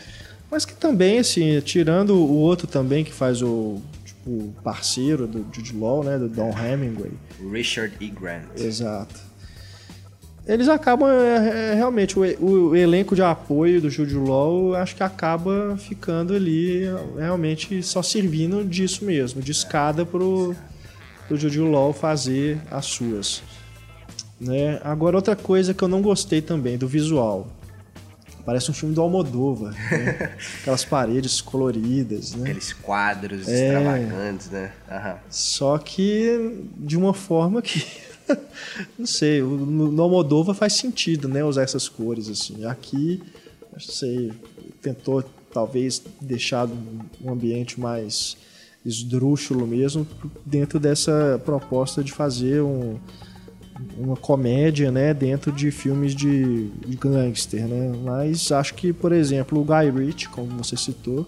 [0.51, 5.77] Mas que também, assim, tirando o outro também que faz o tipo, parceiro do Jude
[5.77, 7.13] Law, né, do Don Hemingway.
[7.53, 8.09] Richard E.
[8.09, 8.45] Grant.
[8.57, 9.21] Exato.
[10.47, 15.03] eles acabam é, é, realmente o, o, elenco de apoio do Jude Law acho que
[15.03, 16.85] acaba ficando ali
[17.17, 20.55] realmente só servindo disso mesmo, de escada pro,
[21.27, 23.43] pro Jude Law fazer as suas.
[24.45, 24.81] Né?
[24.83, 27.49] Agora outra coisa que eu não gostei também do visual.
[28.45, 30.37] Parece um filme do Almodóvar, né?
[30.61, 32.43] aquelas paredes coloridas, né?
[32.43, 33.69] Aqueles quadros é...
[33.69, 34.73] extravagantes, né?
[34.91, 35.17] Aham.
[35.31, 37.87] Só que de uma forma que
[38.99, 42.67] não sei, no, no Almodóvar faz sentido, né, usar essas cores assim.
[42.67, 43.23] Aqui,
[43.73, 44.31] não sei,
[44.83, 46.69] tentou talvez deixar
[47.23, 48.37] um ambiente mais
[48.85, 50.07] esdrúxulo mesmo
[50.45, 52.99] dentro dessa proposta de fazer um,
[53.97, 57.93] uma comédia, né, dentro de filmes de, gangster, né?
[58.05, 61.27] Mas acho que, por exemplo, o Guy Ritchie, como você citou,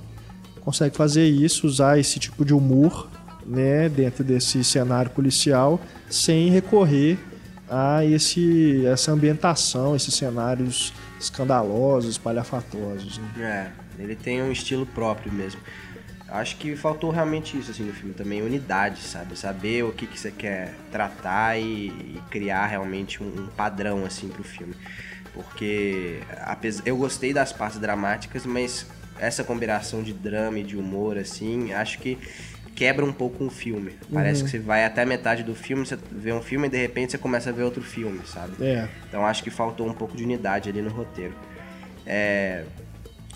[0.61, 3.09] consegue fazer isso, usar esse tipo de humor
[3.45, 5.81] né, dentro desse cenário policial
[6.11, 7.19] sem recorrer
[7.69, 13.19] a esse, essa ambientação, esses cenários escandalosos, espalhafatosos.
[13.19, 13.73] Né?
[13.99, 15.61] É, ele tem um estilo próprio mesmo.
[16.29, 19.39] Acho que faltou realmente isso assim no filme também, unidade, sabe?
[19.39, 24.29] Saber o que, que você quer tratar e, e criar realmente um, um, padrão assim
[24.29, 24.75] pro filme.
[25.33, 28.87] Porque apesar, eu gostei das partes dramáticas, mas
[29.19, 32.19] essa combinação de drama e de humor assim, acho que
[32.75, 33.93] quebra um pouco um filme.
[34.13, 34.47] Parece uhum.
[34.47, 37.19] que você vai até metade do filme, você vê um filme e de repente você
[37.19, 38.53] começa a ver outro filme, sabe?
[38.65, 38.89] É.
[39.09, 41.35] Então acho que faltou um pouco de unidade ali no roteiro.
[42.05, 42.65] É...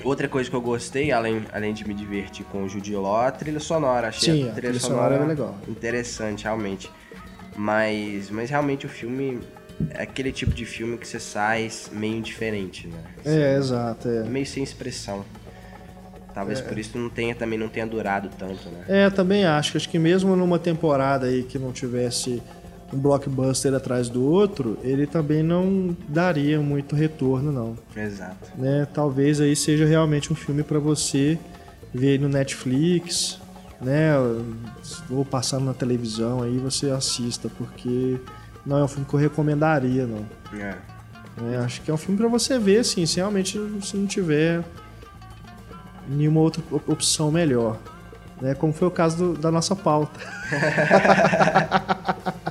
[0.04, 3.60] Outra coisa que eu gostei, além, além de me divertir com o Law, a trilha
[3.60, 4.08] sonora.
[4.08, 5.58] Achei Sim, a trilha, a trilha sonora, sonora é legal.
[5.68, 6.90] interessante, realmente.
[7.56, 9.40] Mas, mas realmente o filme
[9.90, 12.98] é aquele tipo de filme que você sai meio indiferente, né?
[13.24, 14.08] é, exato.
[14.08, 14.24] É.
[14.24, 15.24] Meio sem expressão.
[16.34, 16.62] Talvez é.
[16.62, 18.84] por isso não tenha, também não tenha durado tanto, né?
[18.88, 19.76] É, também acho.
[19.76, 22.40] Acho que mesmo numa temporada aí que não tivesse
[22.92, 27.76] um blockbuster atrás do outro, ele também não daria muito retorno, não.
[27.96, 28.50] Exato.
[28.56, 28.86] Né?
[28.92, 31.38] Talvez aí seja realmente um filme para você
[31.92, 33.40] ver no Netflix,
[33.80, 34.12] né?
[35.08, 38.18] Ou passando na televisão aí você assista, porque
[38.64, 40.26] não é um filme que eu recomendaria, não.
[40.58, 40.74] É.
[41.52, 44.62] é acho que é um filme para você ver, assim, se realmente se não tiver
[46.08, 47.78] nenhuma outra opção melhor.
[48.40, 48.54] Né?
[48.54, 50.18] Como foi o caso do, da nossa pauta.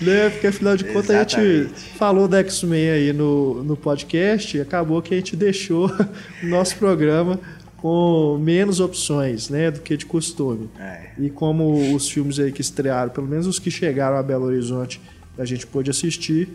[0.00, 0.30] né?
[0.30, 5.00] Porque afinal de contas a gente falou da X-Men aí no, no podcast e acabou
[5.02, 5.90] que a gente deixou
[6.42, 7.38] o nosso programa
[7.84, 10.70] com menos opções né, do que de costume.
[10.78, 11.10] É.
[11.18, 15.00] E como os filmes aí que estrearam, pelo menos os que chegaram a Belo Horizonte,
[15.36, 16.48] a gente pôde assistir,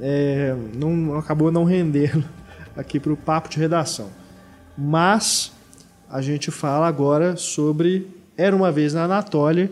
[0.00, 2.24] é, não, acabou não rendendo
[2.76, 4.10] aqui para o papo de redação.
[4.76, 5.52] Mas
[6.10, 9.70] a gente fala agora sobre Era uma vez na Anatólia.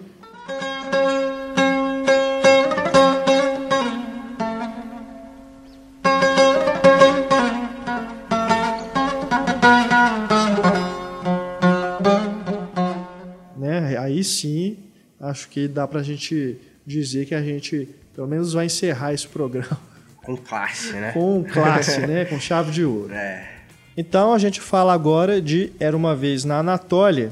[15.20, 16.56] Acho que dá pra gente
[16.86, 19.78] dizer que a gente pelo menos vai encerrar esse programa.
[20.24, 21.12] Com classe, né?
[21.12, 22.24] Com classe, né?
[22.24, 23.12] Com chave de ouro.
[23.12, 23.48] É.
[23.96, 27.30] Então a gente fala agora de Era uma vez na Anatólia,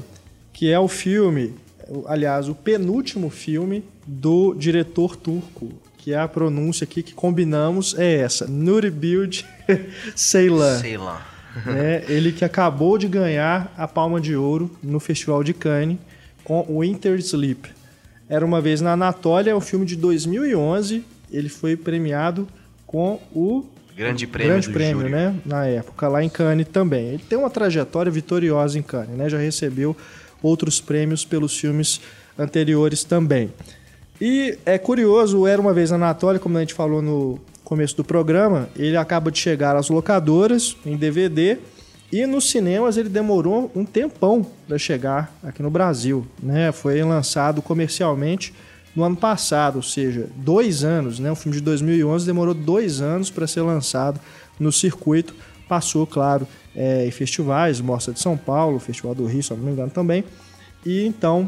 [0.53, 1.55] que é o filme,
[2.05, 8.15] aliás, o penúltimo filme do diretor turco, que é a pronúncia aqui que combinamos é
[8.17, 9.45] essa, Nuri Bilge
[10.15, 10.79] Ceylan.
[10.79, 11.17] Ceylan.
[11.67, 15.97] é, ele que acabou de ganhar a Palma de Ouro no Festival de Cannes
[16.43, 17.69] com Winter Sleep.
[18.29, 21.03] Era uma vez na Anatólia, é um filme de 2011.
[21.31, 22.47] Ele foi premiado
[22.85, 23.65] com o
[23.99, 25.35] Grande prêmio Grande prêmio, né?
[25.45, 27.07] Na época, lá em Cannes também.
[27.07, 29.27] Ele tem uma trajetória vitoriosa em Cannes, né?
[29.27, 29.97] Já recebeu
[30.41, 31.99] outros prêmios pelos filmes
[32.37, 33.51] anteriores também.
[34.21, 38.03] E é curioso, Era Uma Vez na Anatólia, como a gente falou no começo do
[38.03, 41.57] programa, ele acaba de chegar às locadoras em DVD
[42.11, 46.71] e nos cinemas ele demorou um tempão para chegar aqui no Brasil, né?
[46.71, 48.53] Foi lançado comercialmente
[48.95, 51.31] no ano passado, ou seja, dois anos, né?
[51.31, 54.19] O filme de 2011 demorou dois anos para ser lançado
[54.59, 55.35] no circuito.
[55.67, 59.71] Passou, claro, é, em festivais, Mostra de São Paulo, Festival do Rio, se não me
[59.71, 60.23] engano também.
[60.83, 61.47] E então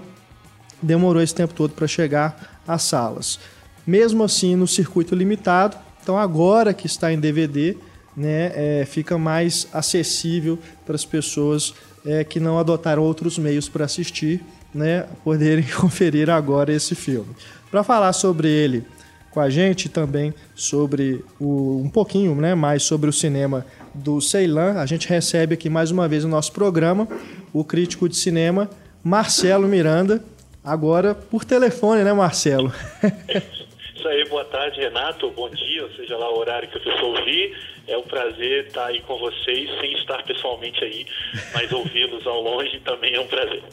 [0.80, 3.40] demorou esse tempo todo para chegar às salas.
[3.86, 7.76] Mesmo assim, no circuito limitado, então agora que está em DVD,
[8.16, 11.74] né, é, fica mais acessível para as pessoas
[12.06, 14.42] é, que não adotaram outros meios para assistir
[14.74, 17.36] né, poderem conferir agora esse filme.
[17.70, 18.86] Para falar sobre ele
[19.30, 24.74] com a gente também sobre o, um pouquinho né, mais sobre o cinema do Ceylan,
[24.74, 27.08] a gente recebe aqui mais uma vez no nosso programa
[27.54, 28.70] o crítico de cinema
[29.04, 30.24] Marcelo Miranda,
[30.64, 32.72] agora por telefone, né, Marcelo?
[33.96, 35.30] Isso aí, boa tarde, Renato.
[35.32, 37.56] Bom dia, seja lá o horário que pessoa ouvir.
[37.92, 41.06] É um prazer estar aí com vocês, sem estar pessoalmente aí,
[41.54, 43.64] mas ouvi-los ao longe também é um prazer.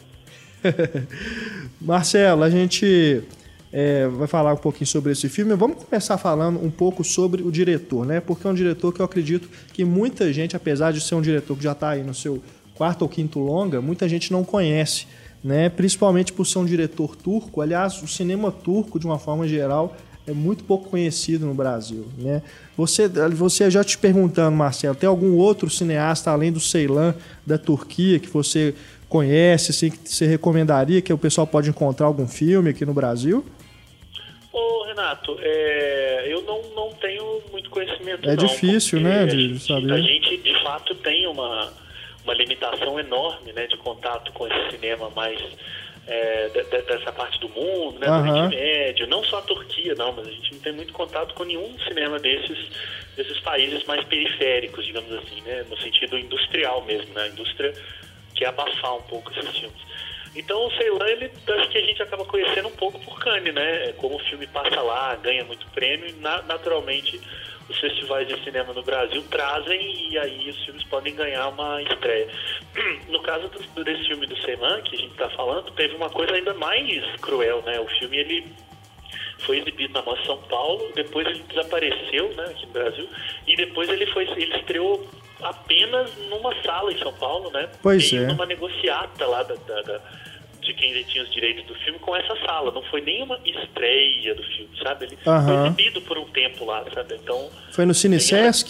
[1.79, 3.23] Marcelo, a gente
[3.71, 5.55] é, vai falar um pouquinho sobre esse filme.
[5.55, 8.19] Vamos começar falando um pouco sobre o diretor, né?
[8.19, 11.55] Porque é um diretor que eu acredito que muita gente, apesar de ser um diretor
[11.55, 12.43] que já está aí no seu
[12.75, 15.07] quarto ou quinto longa, muita gente não conhece,
[15.41, 15.69] né?
[15.69, 17.61] Principalmente por ser um diretor turco.
[17.61, 19.95] Aliás, o cinema turco, de uma forma geral,
[20.29, 22.43] é muito pouco conhecido no Brasil, né?
[22.77, 27.15] Você, você já te perguntando, Marcelo, tem algum outro cineasta além do Ceylan
[27.45, 28.75] da Turquia que você
[29.07, 33.43] conhece, assim, que você recomendaria que o pessoal pode encontrar algum filme aqui no Brasil?
[34.53, 38.29] Ô, Renato, é, eu não, não tenho muito conhecimento.
[38.29, 39.93] É não, difícil, né, de a gente, saber.
[39.93, 41.73] A gente, de fato, tem uma,
[42.23, 45.39] uma limitação enorme né, de contato com esse cinema mais
[46.07, 48.13] é, de, de, dessa parte do mundo, né, do.
[48.13, 49.07] Oriente Médio.
[49.07, 52.19] Não só a Turquia, não, mas a gente não tem muito contato com nenhum cinema
[52.19, 52.57] desses,
[53.15, 57.73] desses países mais periféricos, digamos assim, né, no sentido industrial mesmo, né, a indústria
[58.35, 59.89] que é abafar um pouco esses filmes.
[60.35, 63.93] Então, o Ceylan, ele, acho que a gente acaba conhecendo um pouco por Cannes, né?
[63.97, 67.19] Como o filme passa lá, ganha muito prêmio, e na- naturalmente
[67.69, 72.27] os festivais de cinema no Brasil trazem e aí os filmes podem ganhar uma estreia.
[73.09, 76.33] No caso do, desse filme do Ceylan, que a gente está falando, teve uma coisa
[76.33, 77.79] ainda mais cruel, né?
[77.79, 78.53] O filme, ele
[79.39, 83.09] foi exibido na Mostra São Paulo, depois ele desapareceu, né, aqui no Brasil,
[83.47, 85.09] e depois ele foi ele estreou
[85.41, 87.69] apenas numa sala em São Paulo, né?
[87.81, 88.27] Pois e é.
[88.27, 90.01] numa negociata lá da, da- da-
[90.69, 92.71] de quem tinha os direitos do filme com essa sala.
[92.71, 95.05] Não foi nenhuma estreia do filme, sabe?
[95.05, 95.65] Ele foi Aham.
[95.65, 97.15] exibido por um tempo lá, sabe?
[97.15, 98.69] Então, Foi no Cine Sesc?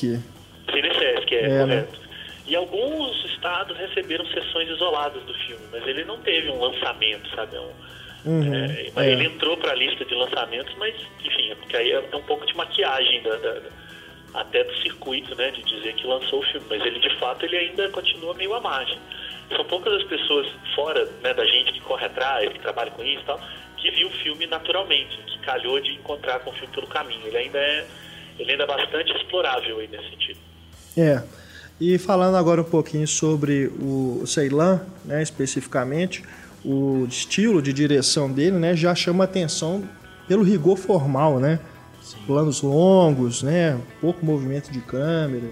[0.72, 1.60] Cinesesc, é, É, né?
[1.60, 2.00] correto.
[2.48, 7.56] E alguns estados receberam sessões isoladas do filme, mas ele não teve um lançamento, sabe?
[7.56, 7.90] É um-
[8.26, 9.12] Uhum, é, mas é.
[9.14, 10.94] Ele entrou para a lista de lançamentos, mas,
[11.24, 13.62] enfim, é porque aí é um pouco de maquiagem da- da-
[14.34, 16.66] até do circuito, né, de dizer que lançou o filme.
[16.70, 18.98] Mas ele, de fato, ele ainda continua meio à margem.
[19.56, 23.22] São poucas as pessoas fora né, da gente que corre atrás, que trabalha com isso
[23.22, 23.40] e tal,
[23.78, 27.26] que viu o filme naturalmente, que calhou de encontrar com o filme pelo caminho.
[27.26, 27.88] Ele ainda é,
[28.38, 30.40] ele ainda é bastante explorável aí nesse sentido.
[30.98, 31.24] É.
[31.80, 36.24] E falando agora um pouquinho sobre o Ceylan, né, especificamente,
[36.64, 39.88] o estilo de direção dele, né, já chama atenção
[40.28, 41.60] pelo rigor formal, né?
[42.26, 45.50] Planos longos, né, pouco movimento de câmera,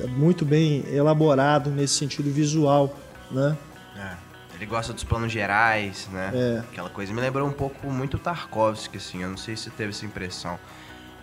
[0.00, 2.96] é muito bem elaborado nesse sentido visual,
[3.30, 3.56] né?
[3.96, 4.16] É,
[4.56, 6.30] Ele gosta dos planos gerais, né?
[6.34, 6.58] É.
[6.60, 7.12] Aquela coisa.
[7.12, 9.22] Me lembrou um pouco muito Tarkovsky, assim.
[9.22, 10.58] Eu não sei se teve essa impressão.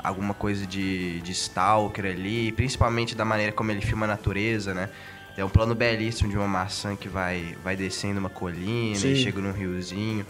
[0.04, 4.90] Alguma coisa de, de Stalker ali, principalmente da maneira como ele filma a natureza, né?
[5.36, 9.12] Tem um plano belíssimo de uma maçã que vai, vai descendo uma colina Sim.
[9.12, 10.26] e chega num riozinho.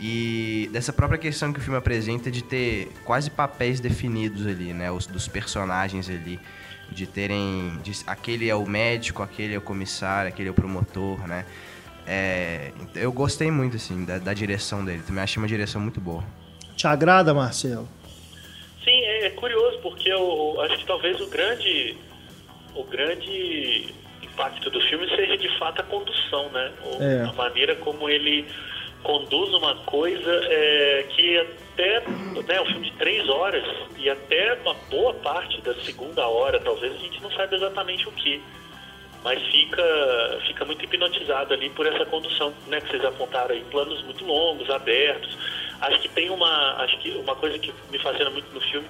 [0.00, 4.90] E dessa própria questão que o filme apresenta de ter quase papéis definidos ali, né?
[4.90, 6.40] Os dos personagens ali.
[6.90, 7.78] De terem.
[7.84, 11.44] de- aquele é o médico, aquele é o comissário, aquele é o promotor, né?
[12.06, 15.02] É, eu gostei muito, assim, da, da direção dele.
[15.06, 16.24] Também achei uma direção muito boa.
[16.76, 17.86] Te agrada, Marcelo?
[18.82, 21.96] Sim, é, é curioso porque eu acho que talvez o grande
[22.74, 26.72] o grande impacto do filme seja de fato a condução, né?
[26.84, 27.22] O- É.
[27.28, 28.46] A maneira como ele
[29.02, 33.64] conduz uma coisa é, que até né, um filme de três horas
[33.96, 38.12] e até uma boa parte da segunda hora, talvez a gente não saiba exatamente o
[38.12, 38.42] que.
[39.22, 44.02] Mas fica, fica muito hipnotizado ali por essa condução, né, que vocês apontaram aí, planos
[44.04, 45.36] muito longos, abertos.
[45.80, 48.88] Acho que tem uma, acho que uma coisa que me fascina muito no filme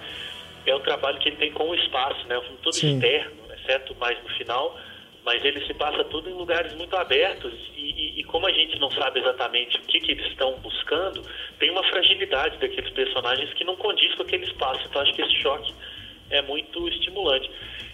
[0.66, 2.38] é o trabalho que ele tem com o espaço, né?
[2.38, 2.94] O filme todo Sim.
[2.94, 4.76] externo, exceto mais no final,
[5.24, 8.78] mas ele se passa tudo em lugares muito abertos e, e- e como a gente
[8.78, 11.22] não sabe exatamente o que, que eles estão buscando,
[11.58, 14.86] tem uma fragilidade daqueles personagens que não condiz com aquele espaço.
[14.88, 15.72] Então acho que esse choque
[16.30, 17.50] é muito estimulante.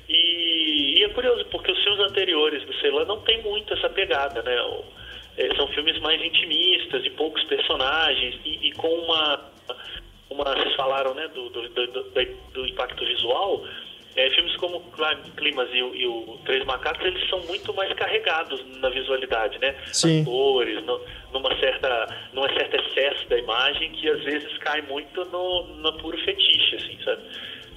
[0.09, 4.43] E, e é curioso, porque os filmes anteriores do Ceylan não tem muito essa pegada,
[4.43, 4.55] né?
[5.39, 9.51] Eh, são filmes mais intimistas, de poucos personagens e, com uma,
[10.31, 10.45] uma...
[10.45, 12.11] Vocês falaram, né, do, do, do-
[12.55, 13.65] do impacto visual.
[14.17, 17.93] É, filmes como Clim- Climas e, o- e o Três Macacos, eles são muito mais
[17.93, 19.75] carregados na visualidade, né?
[19.93, 20.19] Sim.
[20.21, 21.01] Nas cores, no,
[21.35, 26.17] numa certa, num certo excesso da imagem que às vezes cai muito no, no puro
[26.25, 27.23] fetiche, assim, sabe?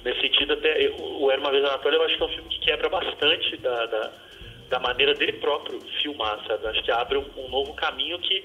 [0.02, 2.48] Nesse sentido, até eu- o Era Uma Vez Anatólia, eu acho que é um filme
[2.48, 4.12] que quebra bastante da, da,
[4.70, 6.66] da maneira dele próprio filmar, sabe?
[6.68, 8.42] Acho que abre um, um novo caminho que,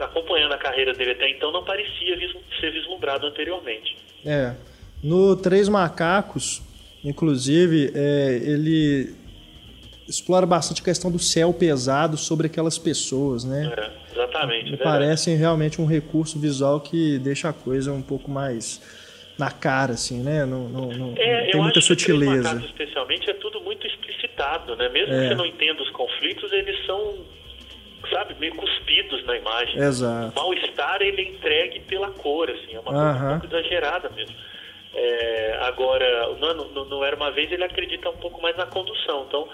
[0.00, 3.96] acompanhando a carreira dele até então, não parecia vis- ser vislumbrado anteriormente.
[4.24, 4.52] É.
[5.00, 6.65] No Três Macacos,
[7.08, 9.14] inclusive, é, ele
[10.08, 13.72] explora bastante a questão do céu pesado sobre aquelas pessoas, né?
[13.76, 14.70] É, exatamente.
[14.70, 18.80] Me é parecem realmente um recurso visual que deixa a coisa um pouco mais
[19.38, 20.46] na cara, assim, né?
[20.46, 22.42] Não, não, não, É, tem muita sutileza.
[22.42, 24.88] Macacos, especialmente, é tudo muito explicitado, né?
[24.88, 25.22] Mesmo É.
[25.22, 27.14] que você não entenda os conflitos, eles são,
[28.10, 29.78] sabe, meio cuspidos na imagem.
[29.78, 30.40] Exato.
[30.40, 34.34] O mal-estar, ele é entregue pela cor, assim, é uma coisa um pouco exagerada mesmo.
[34.98, 39.26] É, agora, no, no, no Era Uma Vez, ele acredita um pouco mais na condução.
[39.28, 39.46] Então,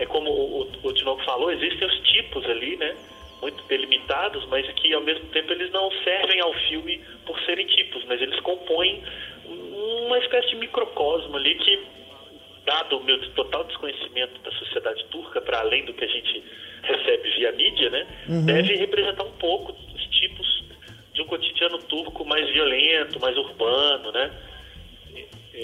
[0.00, 2.96] é como o, o, o Tinoco falou, existem os tipos ali, né?
[3.40, 8.04] Muito delimitados, mas que ao mesmo tempo eles não servem ao filme por serem tipos,
[8.06, 9.02] mas eles compõem
[9.46, 11.86] uma espécie de microcosmo ali que,
[12.66, 16.42] dado o meu total desconhecimento da sociedade turca, para além do que a gente
[16.82, 18.06] recebe via mídia, né?
[18.44, 20.64] Deve representar um pouco os tipos
[21.14, 24.49] de um cotidiano turco mais violento, mais urbano, né?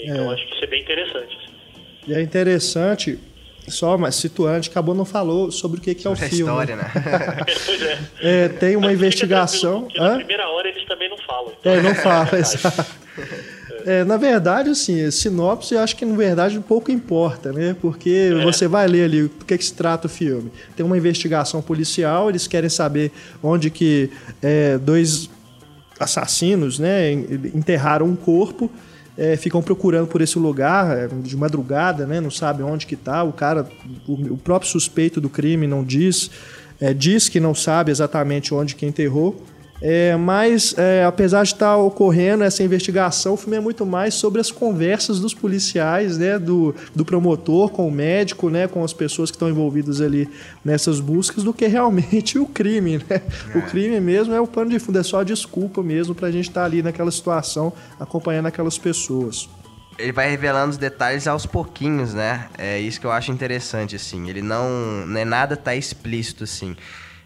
[0.03, 0.33] Então É.
[0.35, 1.37] acho que isso é bem interessante.
[1.37, 1.57] assim.
[2.07, 3.19] E é interessante,
[3.67, 6.51] só mas situante, acabou não falou sobre o que, que é o Sobre a filme.
[6.51, 6.91] história, né?
[7.65, 7.99] pois é.
[8.21, 9.87] É, tem uma Mas investigação.
[9.95, 11.51] Na primeira hora eles também não falam.
[11.59, 12.55] então É, não é fala, verdade.
[12.55, 13.07] exato.
[13.85, 17.75] É, na verdade, assim, sinopse eu acho que, na verdade, pouco importa, né?
[17.81, 18.43] Porque É.
[18.43, 20.51] você vai ler ali do que, que se trata o filme.
[20.75, 24.09] Tem uma investigação policial, eles querem saber onde que
[24.41, 25.29] é, dois
[25.99, 28.69] assassinos, né, enterraram um corpo,
[29.17, 33.23] é, ficam procurando por esse lugar é, de madrugada, né, não sabe onde que tá.
[33.23, 33.67] O cara,
[34.07, 36.29] o, o próprio suspeito do crime não diz,
[36.79, 39.41] é, diz que não sabe exatamente onde que enterrou.
[39.81, 44.41] É, mas, é, apesar de estar ocorrendo essa investigação, o filme é muito mais sobre
[44.41, 49.29] as conversas dos policiais, né, do, do promotor com o médico, né, com as pessoas
[49.29, 50.27] que estão envolvidas ali
[50.65, 52.97] nessas buscas, do que realmente o crime.
[52.97, 53.21] Né?
[53.55, 56.31] O crime mesmo é o pano de fundo, é só a desculpa mesmo para a
[56.31, 59.47] gente estar ali naquela situação, acompanhando aquelas pessoas.
[59.97, 62.47] Ele vai revelando os detalhes aos pouquinhos, né?
[62.55, 64.29] É isso que eu acho interessante, assim.
[64.29, 65.07] Ele não...
[65.07, 66.75] não é nada tá explícito, assim.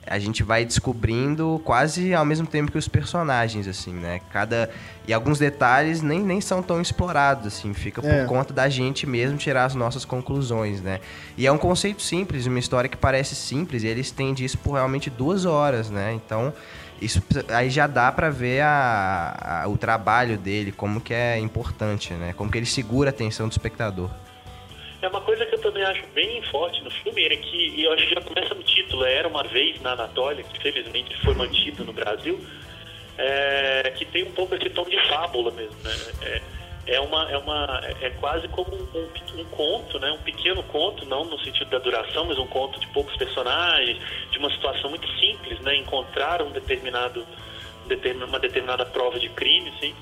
[0.08, 4.20] A gente vai descobrindo quase ao mesmo tempo que os personagens, assim, né?
[4.32, 4.70] Cada...
[5.08, 7.72] E alguns detalhes nem, nem são tão explorados, assim.
[7.74, 8.26] Fica por É.
[8.26, 11.00] conta da gente mesmo tirar as nossas conclusões, né?
[11.38, 14.74] E é um conceito simples, uma história que parece simples, e ele estende isso por
[14.74, 16.14] realmente duas horas, né?
[16.14, 16.52] Então,
[17.00, 22.14] isso aí já dá pra ver a, a- o trabalho dele, como que é importante,
[22.14, 22.34] né?
[22.36, 24.10] Como que ele segura a atenção do espectador.
[25.02, 25.46] É uma coisa
[25.82, 28.64] também acho bem forte no filme, é que e eu acho que já começa no
[28.64, 32.40] título, Era Uma Vez na Anatólia, que felizmente foi mantido no Brasil,
[33.18, 35.94] é, que tem um pouco esse tom de fábula mesmo, né?
[36.22, 36.42] É,
[36.88, 40.12] é, uma, é, uma, é quase como um, um, um conto, né?
[40.12, 44.00] Um pequeno conto, não no sentido da duração, mas um conto de poucos personagens,
[44.32, 45.76] de uma situação muito simples, né?
[45.78, 47.26] Encontrar um determinado,
[47.88, 49.96] determin- uma determinada prova de crime, assim,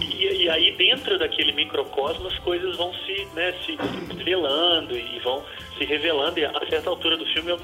[0.00, 3.76] e, e aí dentro daquele microcosmo as coisas vão se, né, se,
[4.16, 5.44] revelando e vão
[5.78, 6.38] se revelando.
[6.38, 7.56] E a certa altura do filme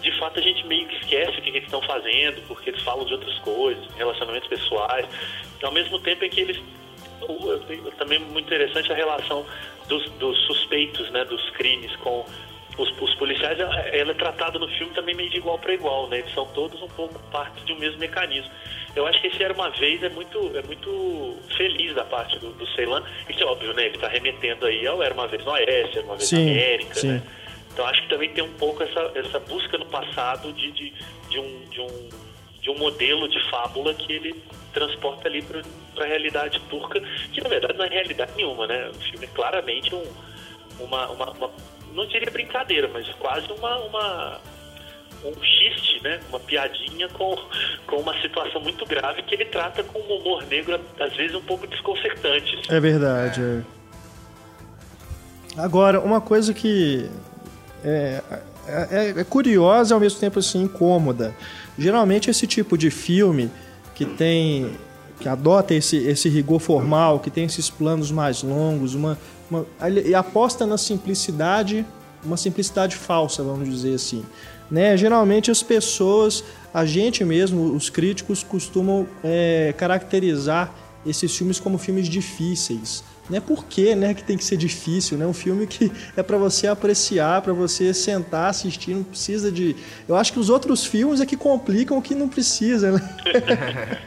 [0.00, 2.82] de fato a gente meio que esquece o que, que eles estão fazendo porque eles
[2.82, 5.06] falam de outras coisas, relacionamentos pessoais.
[5.62, 6.60] Ao mesmo tempo é que eles
[7.98, 9.44] também muito interessante a relação
[9.86, 12.24] dos, dos suspeitos né, dos crimes com
[12.78, 16.08] os, os policiais ela, ela é tratada no filme também meio de igual para igual
[16.08, 16.18] né?
[16.20, 18.50] Eles são todos um pouco parte de um mesmo mecanismo.
[18.96, 22.50] Eu acho que esse era uma vez é muito é muito feliz da parte do,
[22.52, 23.04] do Ceylan.
[23.28, 23.86] Isso é óbvio né?
[23.86, 26.50] Ele está remetendo aí ao era uma vez no Oeste era uma vez Sim, na
[26.52, 27.08] América sim.
[27.08, 27.22] né?
[27.72, 30.92] Então acho que também tem um pouco essa, essa busca no passado de, de,
[31.28, 32.08] de, um, de, um,
[32.62, 34.34] de um modelo de fábula que ele
[34.72, 35.62] transporta ali para
[36.04, 37.00] a realidade turca,
[37.32, 38.88] que na verdade não é realidade nenhuma, né?
[38.90, 40.02] O filme é claramente um,
[40.80, 41.50] uma, uma, uma-
[41.94, 44.40] não diria brincadeira, mas quase uma, uma
[45.24, 46.20] um xiste, né?
[46.30, 47.36] Uma piadinha com,
[47.86, 51.42] com uma situação muito grave que ele trata com um humor negro, às vezes um
[51.42, 52.56] pouco desconcertante.
[52.56, 52.74] assim.
[52.74, 53.40] É verdade.
[53.42, 53.62] é.
[55.56, 57.10] Agora, uma coisa que
[57.84, 58.22] é,
[58.66, 61.34] é- é curiosa e ao mesmo tempo assim incômoda.
[61.78, 63.50] Geralmente esse tipo de filme
[63.94, 64.72] que tem
[65.18, 69.18] que adota esse, esse rigor formal, que tem esses planos mais longos, uma,
[69.50, 71.84] uma ele aposta na simplicidade,
[72.24, 74.24] uma simplicidade falsa, vamos dizer assim.
[74.70, 74.96] Né?
[74.96, 80.72] Geralmente as pessoas, a gente mesmo, os críticos costumam é, caracterizar
[81.04, 83.02] esses filmes como filmes difíceis.
[83.28, 83.40] Né?
[83.40, 85.16] Por que, né, que tem que ser difícil?
[85.16, 85.26] Né?
[85.26, 89.74] Um filme que é para você apreciar, para você sentar, assistir, não precisa de.
[90.08, 93.00] Eu acho que os outros filmes é que complicam o que não precisa, né?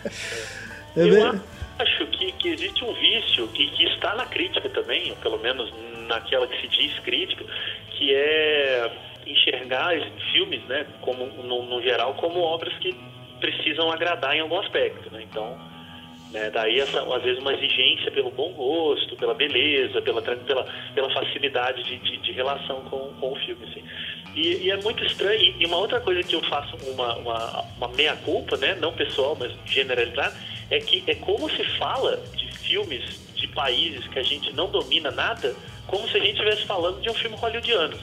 [0.95, 1.41] É Eu ver-
[1.79, 2.05] acho
[2.43, 5.73] que, existe um vício e que está na crítica também, ou pelo menos
[6.07, 7.45] naquela que se diz crítica,
[7.91, 8.91] que é
[9.25, 9.93] enxergar
[10.33, 12.93] filmes, né, como no, no geral, como obras que
[13.39, 15.23] precisam agradar em algum aspecto, né?
[15.23, 15.57] Então,
[16.31, 21.09] né, daí essa, às vezes uma exigência pelo bom gosto, pela beleza, pela pela, pela
[21.13, 23.83] facilidade de, de, de relação com, com o filme, assim.
[24.35, 25.55] E, e é muito estranho.
[25.59, 29.37] E uma outra coisa que eu faço uma, uma, uma meia culpa, né, não pessoal,
[29.39, 30.35] mas generalizada,
[30.69, 35.11] é que é como se fala de filmes de países que a gente não domina
[35.11, 35.55] nada,
[35.87, 37.97] como se a gente estivesse falando de um filme hollywoodiano.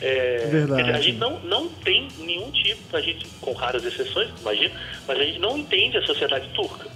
[0.00, 0.82] É, Verdade.
[0.82, 4.74] dizer, a gente não, não tem nenhum tipo, a gente, com raras exceções, imagina,
[5.06, 6.88] mas a gente não entende a sociedade turca.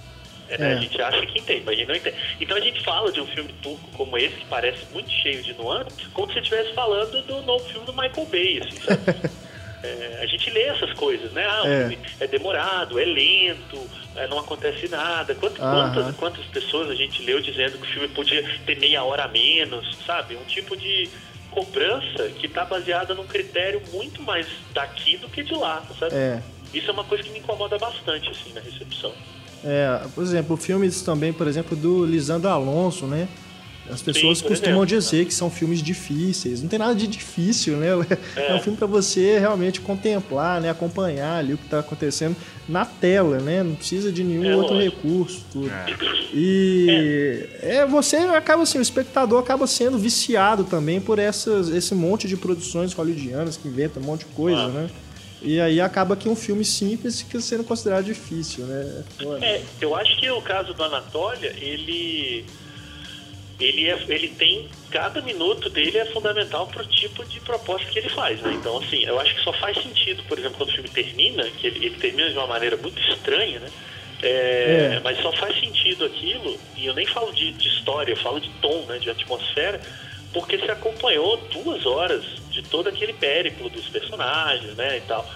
[0.49, 0.71] É, né?
[0.71, 0.73] É.
[0.73, 2.17] A gente acha que entende, mas a gente não entende.
[2.39, 5.53] Então a gente fala de um filme turco como esse, que parece muito cheio de
[5.53, 9.03] nuances, como se estivesse falando do novo filme do Michael Bay, assim, sabe?
[9.83, 11.45] É, a gente lê essas coisas, né?
[11.45, 11.79] Ah, o É.
[11.89, 13.77] filme é demorado, é lento,
[14.15, 15.35] é, não acontece nada.
[15.35, 15.91] Quantas, Aham.
[15.93, 19.27] quantas, quantas pessoas a gente leu dizendo que o filme podia ter meia hora a
[19.27, 20.35] menos, sabe?
[20.37, 21.09] Um tipo de
[21.51, 26.15] cobrança que está baseada num critério muito mais daqui do que de lá, sabe?
[26.15, 26.41] É.
[26.73, 29.13] Isso é uma coisa que me incomoda bastante, assim, na recepção.
[29.65, 33.27] É, por exemplo, filmes também, por exemplo, do Lisandro Alonso, né?
[33.89, 34.99] As pessoas por costumam exemplo.
[35.01, 36.61] dizer que são filmes difíceis.
[36.61, 37.89] Não tem nada de difícil, né?
[38.35, 40.69] É, um filme para você realmente contemplar, né?
[40.69, 42.35] Acompanhar ali o que está acontecendo
[42.67, 43.61] na tela, né?
[43.61, 44.95] Não precisa de nenhum É, outro lógico.
[45.07, 45.69] recurso, tudo.
[46.33, 47.85] E é.
[47.85, 52.93] você acaba assim, o espectador acaba sendo viciado também por essas, esse monte de produções
[52.93, 54.67] hollywoodianas que inventam um monte de coisa, Ah.
[54.69, 54.89] né?
[55.41, 59.03] E aí acaba que um filme simples fica sendo considerado difícil, né?
[59.41, 59.45] É.
[59.55, 62.45] É, eu acho que o caso do Anatólia, ele.
[63.63, 64.67] Ele, é, ele tem.
[64.91, 68.53] Cada minuto dele é fundamental pro tipo de proposta que ele faz, né?
[68.53, 71.67] Então, assim, eu acho que só faz sentido, por exemplo, quando o filme termina, que
[71.67, 73.71] ele, ele termina de uma maneira muito estranha, né?
[74.21, 74.99] É, É.
[75.03, 78.49] Mas só faz sentido aquilo, e eu nem falo de, de história, eu falo de
[78.61, 78.99] tom, né?
[78.99, 79.81] De atmosfera,
[80.31, 84.97] porque se acompanhou duas horas de todo aquele périplo dos personagens, né?
[84.97, 85.27] E tal.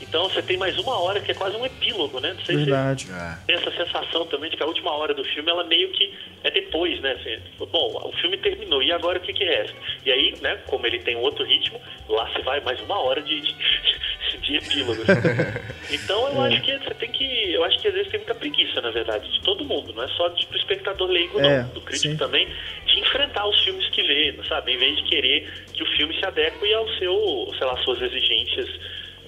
[0.00, 2.32] Então você tem mais uma hora que é quase um epílogo, né?
[2.34, 3.06] Não sei se- Verdade.
[3.10, 3.46] É.
[3.46, 6.12] tem essa sensação também de que a última hora do filme ela meio que
[6.44, 7.12] é depois, né?
[7.12, 9.74] Assim, bom, o filme terminou e agora o que que resta?
[10.04, 10.56] E aí, né?
[10.66, 14.56] Como ele tem um outro ritmo, lá se vai mais uma hora de, de, de
[14.56, 15.02] epílogo.
[15.90, 18.80] então eu acho que você tem que, eu acho que às vezes tem muita preguiça,
[18.82, 22.12] na verdade, de todo mundo, não é só do espectador leigo, É, não, do crítico
[22.12, 22.18] sim.
[22.18, 22.46] também,
[22.86, 24.72] de enfrentar os filmes que vê, sabe?
[24.72, 28.68] Em vez de querer que o filme se adeque ao seu, sei lá, suas exigências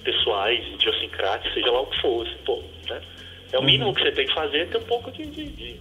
[0.03, 3.01] pessoais, idiosincráticas, seja lá o que for, assim, pô, né?
[3.51, 3.65] É o Uhum.
[3.65, 5.79] mínimo que você tem que fazer é ter um pouco de, de, de,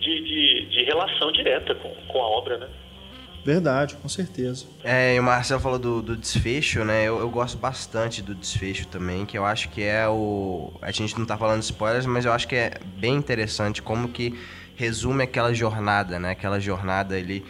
[0.00, 2.68] de, de- de relação direta com, com a obra, né?
[3.44, 4.66] Verdade, com certeza.
[4.84, 7.04] É, e o Marcelo falou do, do desfecho, né?
[7.04, 10.70] Eu, eu gosto bastante do desfecho também, que eu acho que é o.
[10.82, 14.38] A gente não tá falando spoilers, mas eu acho que é bem interessante como que
[14.76, 16.32] resume aquela jornada, né?
[16.32, 17.42] Aquela jornada ali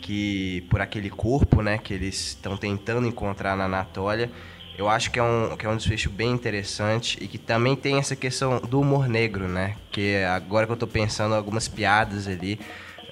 [0.00, 0.64] que.
[0.70, 1.76] por aquele corpo, né?
[1.76, 4.30] Que eles estão tentando encontrar na Anatólia.
[4.78, 7.98] Eu acho que é, um, que é um desfecho bem interessante e que também tem
[7.98, 9.76] essa questão do humor negro, né?
[9.90, 12.58] Que agora que eu tô pensando algumas piadas ali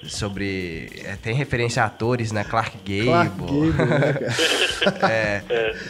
[0.04, 0.90] sobre.
[1.04, 2.44] é, tem referência a atores, né?
[2.44, 3.04] Clark Gable.
[3.04, 4.60] Clark Gable, né?
[5.10, 5.42] É,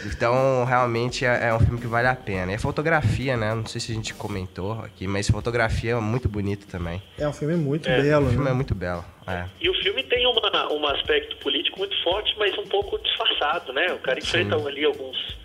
[0.05, 2.51] então, realmente é, é um filme que vale a pena.
[2.51, 3.55] E a fotografia, né?
[3.55, 7.01] Não sei se a gente comentou aqui, mas a fotografia é muito bonita também.
[7.17, 8.51] É um filme muito É, belo, O filme né?
[8.51, 9.05] é muito belo.
[9.25, 9.45] É.
[9.61, 13.93] E o filme tem uma, um aspecto político muito forte, mas um pouco disfarçado, né?
[13.93, 15.39] O cara enfrenta ali alguns.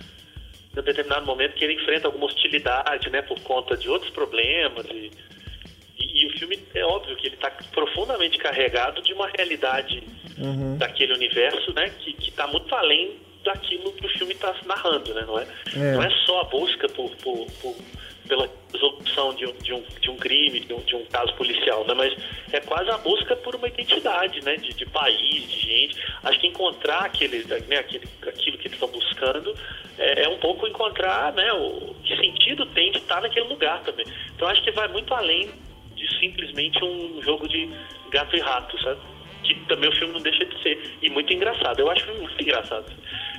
[0.77, 3.23] Em determinado momento que ele enfrenta alguma hostilidade, né?
[3.23, 4.85] Por conta de outros problemas.
[4.91, 5.11] E,
[5.99, 10.03] e, e o filme é óbvio que ele está profundamente carregado de uma realidade
[10.39, 10.77] Uhum.
[10.77, 11.91] daquele universo, né?
[12.01, 15.25] Que, que tá muito além daquilo que o filme está narrando, né?
[15.27, 15.93] Não é, É.
[15.95, 17.77] não é só a busca por, por, por-
[18.29, 21.87] pela resolução de um, de um, de um crime, de um, de um caso policial,
[21.87, 21.95] né?
[21.95, 22.13] Mas
[22.53, 24.57] é quase a busca por uma identidade, né?
[24.57, 25.97] De, de país, de gente.
[26.25, 27.77] Acho que encontrar aquele, né?
[27.79, 29.55] aquele, aquilo que eles estão buscando
[30.07, 31.53] é, é um pouco encontrar, né?
[31.53, 34.07] O que sentido tem de estar naquele lugar também.
[34.35, 35.51] Então acho que vai muito além
[35.97, 37.69] de simplesmente um jogo de
[38.11, 39.01] gato e rato, sabe?
[39.43, 40.99] Que também o filme não deixa de ser.
[41.03, 41.79] E muito engraçado.
[41.81, 42.87] Eu acho filme muito engraçado.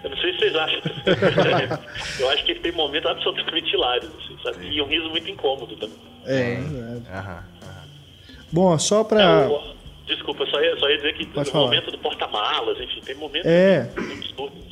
[0.04, 0.82] Eu não sei se vocês acham.
[2.20, 4.68] eu acho que ele tem momentos absolutamente hilários, assim, sabe?
[4.68, 5.98] E um riso muito incômodo também.
[6.26, 7.08] É, verdade.
[7.10, 7.88] Aham, aham.
[8.52, 9.48] Bom, só É, pra.
[9.50, 11.66] o- desculpa, só ia, só ia dizer que Pode o falar.
[11.66, 13.84] momento do porta-malas, enfim, tem momentos É.
[13.98, 14.67] muito absurdos.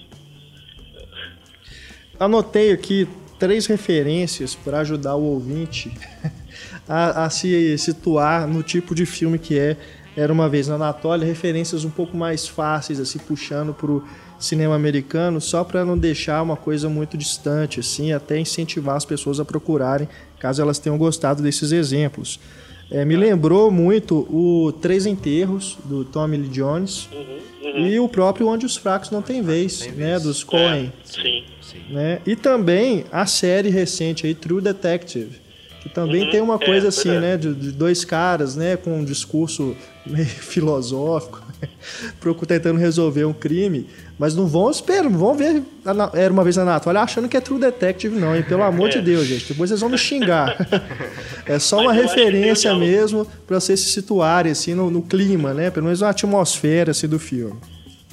[2.20, 3.08] Anotei aqui
[3.38, 5.92] três referências para ajudar o ouvinte
[6.88, 9.76] a, a se situar no tipo de filme que é
[10.16, 14.04] Era uma vez na Anatólia, referências um pouco mais fáceis, assim, puxando pro
[14.40, 19.40] cinema americano, só para não deixar uma coisa muito distante, assim, até incentivar as pessoas
[19.40, 20.08] a procurarem,
[20.40, 22.40] caso elas tenham gostado desses exemplos.
[22.92, 27.10] É, me lembrou muito o Três Enterros, do Tommy Lee Jones,
[27.62, 30.24] e o próprio Onde os Fracos Não Têm Vez, Tem né, Vez.
[30.24, 30.94] dos Coen.
[30.94, 31.44] É, sim.
[31.90, 32.20] Né?
[32.26, 35.40] E também a série recente aí, True Detective,
[35.82, 37.48] que também Uhum, tem uma é, coisa assim, verdade.
[37.48, 41.44] né, de, de dois caras, né, com um discurso meio filosófico.
[42.46, 45.64] tentando resolver um crime, mas não vão esperar, não vão ver
[46.14, 48.44] Era uma vez na olha achando que é True Detective, não, hein?
[48.44, 48.94] Pelo amor é.
[48.94, 49.48] de Deus, gente.
[49.48, 50.56] Depois vocês vão me xingar.
[51.46, 55.70] é só mas uma referência mesmo para vocês se situarem assim, no, no, clima, né?
[55.70, 57.60] Pelo menos uma atmosfera assim, do filme.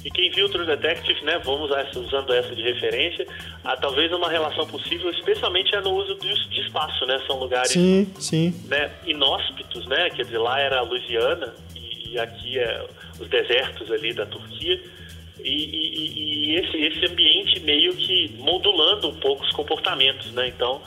[0.03, 3.25] E quem viu True Detective, né, vamos usando essa de referência,
[3.63, 7.19] a, talvez uma relação possível, especialmente é no uso de, espaço, né?
[7.25, 8.53] São lugares sim, sim.
[8.67, 10.09] Né, inóspitos, né?
[10.09, 12.85] Quer dizer, lá era a Louisiana e, e aqui é
[13.19, 14.81] os desertos ali da Turquia.
[15.39, 20.47] E, e, e, esse, esse ambiente meio que modulando um pouco os comportamentos, né?
[20.49, 20.81] Então,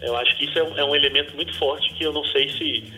[0.00, 2.48] eu acho que isso é um, é um elemento muito forte que eu não sei
[2.48, 2.92] se